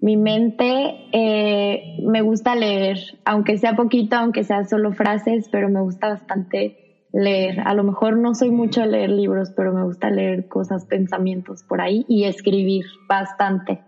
[0.00, 5.80] Mi mente eh, me gusta leer, aunque sea poquito, aunque sea solo frases, pero me
[5.80, 7.60] gusta bastante leer.
[7.60, 11.62] A lo mejor no soy mucho de leer libros, pero me gusta leer cosas, pensamientos
[11.62, 13.80] por ahí y escribir bastante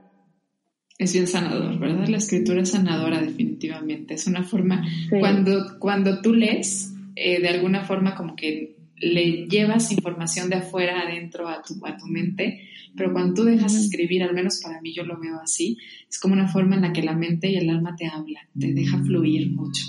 [0.98, 2.08] es bien sanador, ¿verdad?
[2.08, 4.14] La escritura es sanadora definitivamente.
[4.14, 4.84] Es una forma,
[5.20, 11.00] cuando, cuando tú lees, eh, de alguna forma como que le llevas información de afuera
[11.00, 14.92] adentro a tu, a tu mente, pero cuando tú dejas escribir, al menos para mí
[14.92, 15.78] yo lo veo así,
[16.08, 18.72] es como una forma en la que la mente y el alma te hablan, te
[18.72, 19.84] deja fluir mucho.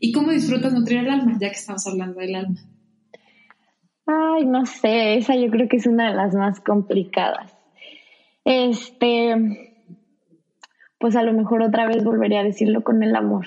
[0.00, 2.60] ¿Y cómo disfrutas nutrir el alma, ya que estamos hablando del alma?
[4.06, 7.54] Ay, no sé, esa yo creo que es una de las más complicadas.
[8.44, 9.34] Este,
[10.98, 13.46] pues a lo mejor otra vez volvería a decirlo con el amor.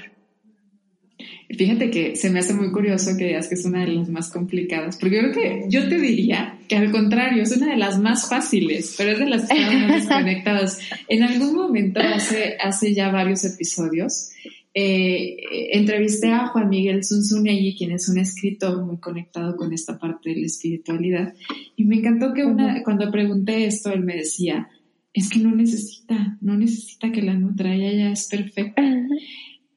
[1.58, 4.32] Fíjate que se me hace muy curioso que digas que es una de las más
[4.32, 8.00] complicadas, porque yo creo que yo te diría que al contrario, es una de las
[8.00, 10.80] más fáciles, pero es de las que están más desconectadas.
[11.08, 14.30] En algún momento, hace, hace ya varios episodios,
[14.74, 15.36] eh,
[15.74, 20.38] entrevisté a Juan Miguel Zunzunegui, quien es un escritor muy conectado con esta parte de
[20.38, 21.34] la espiritualidad,
[21.76, 24.70] y me encantó que una, cuando pregunté esto, él me decía,
[25.14, 28.82] es que no necesita, no necesita que la nutra, ella ya es perfecta.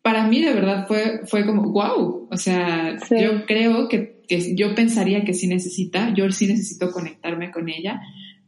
[0.04, 4.74] Para mí de verdad fue, fue como, wow, o sea, yo creo que, que, yo
[4.74, 8.02] pensaría que sí necesita, yo sí necesito conectarme con ella,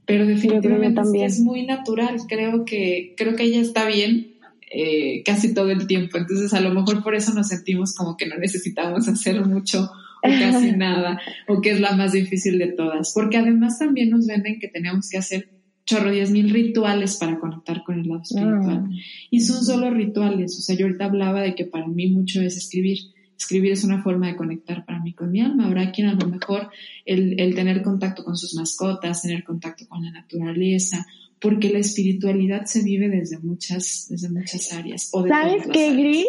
[0.05, 4.35] pero definitivamente es muy natural, creo que, creo que ella está bien
[4.71, 6.19] eh, casi todo el tiempo.
[6.19, 9.91] Entonces, a lo mejor por eso nos sentimos como que no necesitamos hacer mucho
[10.23, 13.13] o casi nada, o que es la más difícil de todas.
[13.15, 15.56] Porque además también nos venden que tenemos que hacer
[15.87, 18.83] chorro diez mil rituales para conectar con el lado espiritual.
[18.83, 18.95] Mm.
[19.31, 20.59] Y son solo rituales.
[20.59, 22.99] O sea, yo ahorita hablaba de que para mí mucho es escribir.
[23.39, 25.67] Escribir es una forma de conectar para mí con mi alma.
[25.67, 26.69] Habrá quien a lo mejor
[27.05, 31.07] el, el tener contacto con sus mascotas, tener contacto con la naturaleza,
[31.41, 35.11] porque la espiritualidad se vive desde muchas, desde muchas áreas.
[35.11, 36.27] ¿Sabes qué, Gris?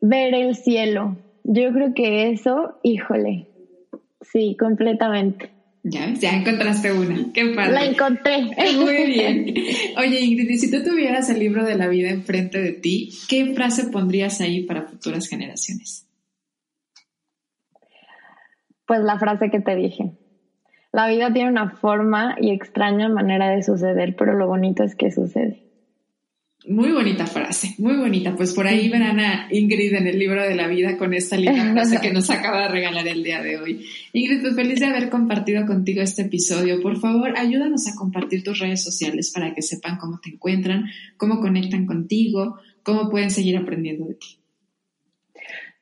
[0.00, 1.16] Ver el cielo.
[1.42, 3.48] Yo creo que eso, híjole,
[4.20, 5.50] sí, completamente.
[5.86, 7.30] Ya, ya encontraste una.
[7.34, 7.72] Qué padre.
[7.72, 8.42] La encontré.
[8.78, 9.54] Muy bien.
[9.98, 13.88] Oye, Ingrid, si tú tuvieras el libro de la vida enfrente de ti, ¿qué frase
[13.90, 16.08] pondrías ahí para futuras generaciones?
[18.86, 20.12] Pues la frase que te dije.
[20.90, 25.10] La vida tiene una forma y extraña manera de suceder, pero lo bonito es que
[25.10, 25.73] sucede.
[26.66, 28.34] Muy bonita frase, muy bonita.
[28.34, 31.62] Pues por ahí verán a Ingrid en el libro de la vida con esta linda
[31.72, 33.86] frase que nos acaba de regalar el día de hoy.
[34.14, 36.80] Ingrid, pues feliz de haber compartido contigo este episodio.
[36.80, 40.86] Por favor, ayúdanos a compartir tus redes sociales para que sepan cómo te encuentran,
[41.18, 44.38] cómo conectan contigo, cómo pueden seguir aprendiendo de ti.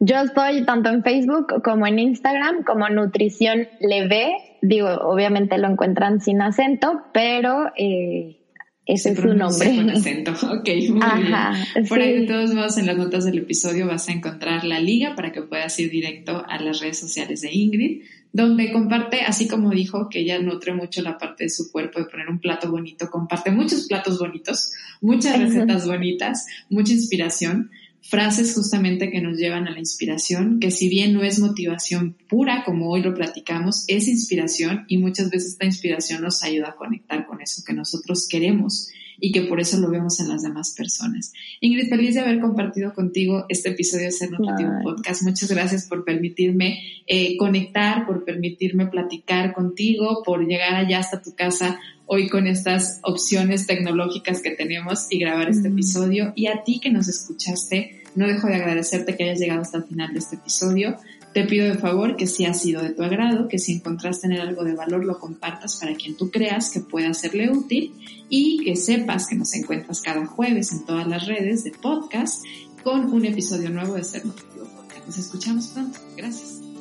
[0.00, 4.34] Yo estoy tanto en Facebook como en Instagram como Nutrición Leve.
[4.60, 8.41] Digo, obviamente lo encuentran sin acento, pero eh,
[8.84, 9.76] ese es su nombre.
[9.76, 11.88] Con acento, ok, muy bien.
[11.88, 15.14] Por ahí, de todos modos, en las notas del episodio vas a encontrar la liga
[15.14, 18.02] para que puedas ir directo a las redes sociales de Ingrid,
[18.32, 22.06] donde comparte, así como dijo que ella nutre mucho la parte de su cuerpo de
[22.06, 27.70] poner un plato bonito, comparte muchos platos bonitos, muchas recetas bonitas, mucha inspiración
[28.02, 32.64] frases justamente que nos llevan a la inspiración, que si bien no es motivación pura,
[32.64, 37.26] como hoy lo platicamos, es inspiración y muchas veces esta inspiración nos ayuda a conectar
[37.26, 38.90] con eso que nosotros queremos
[39.24, 41.32] y que por eso lo vemos en las demás personas.
[41.60, 45.22] Ingrid, feliz de haber compartido contigo este episodio de Ser Nutritivo Podcast.
[45.22, 51.36] Muchas gracias por permitirme eh, conectar, por permitirme platicar contigo, por llegar allá hasta tu
[51.36, 51.78] casa
[52.12, 56.34] hoy con estas opciones tecnológicas que tenemos y grabar este episodio.
[56.36, 59.84] Y a ti que nos escuchaste, no dejo de agradecerte que hayas llegado hasta el
[59.84, 60.98] final de este episodio.
[61.32, 64.34] Te pido de favor que si ha sido de tu agrado, que si encontraste en
[64.34, 67.94] él algo de valor, lo compartas para quien tú creas que pueda serle útil
[68.28, 72.44] y que sepas que nos encuentras cada jueves en todas las redes de podcast
[72.82, 75.06] con un episodio nuevo de Ser Nutritivo Podcast.
[75.06, 75.98] Nos escuchamos pronto.
[76.14, 76.71] Gracias.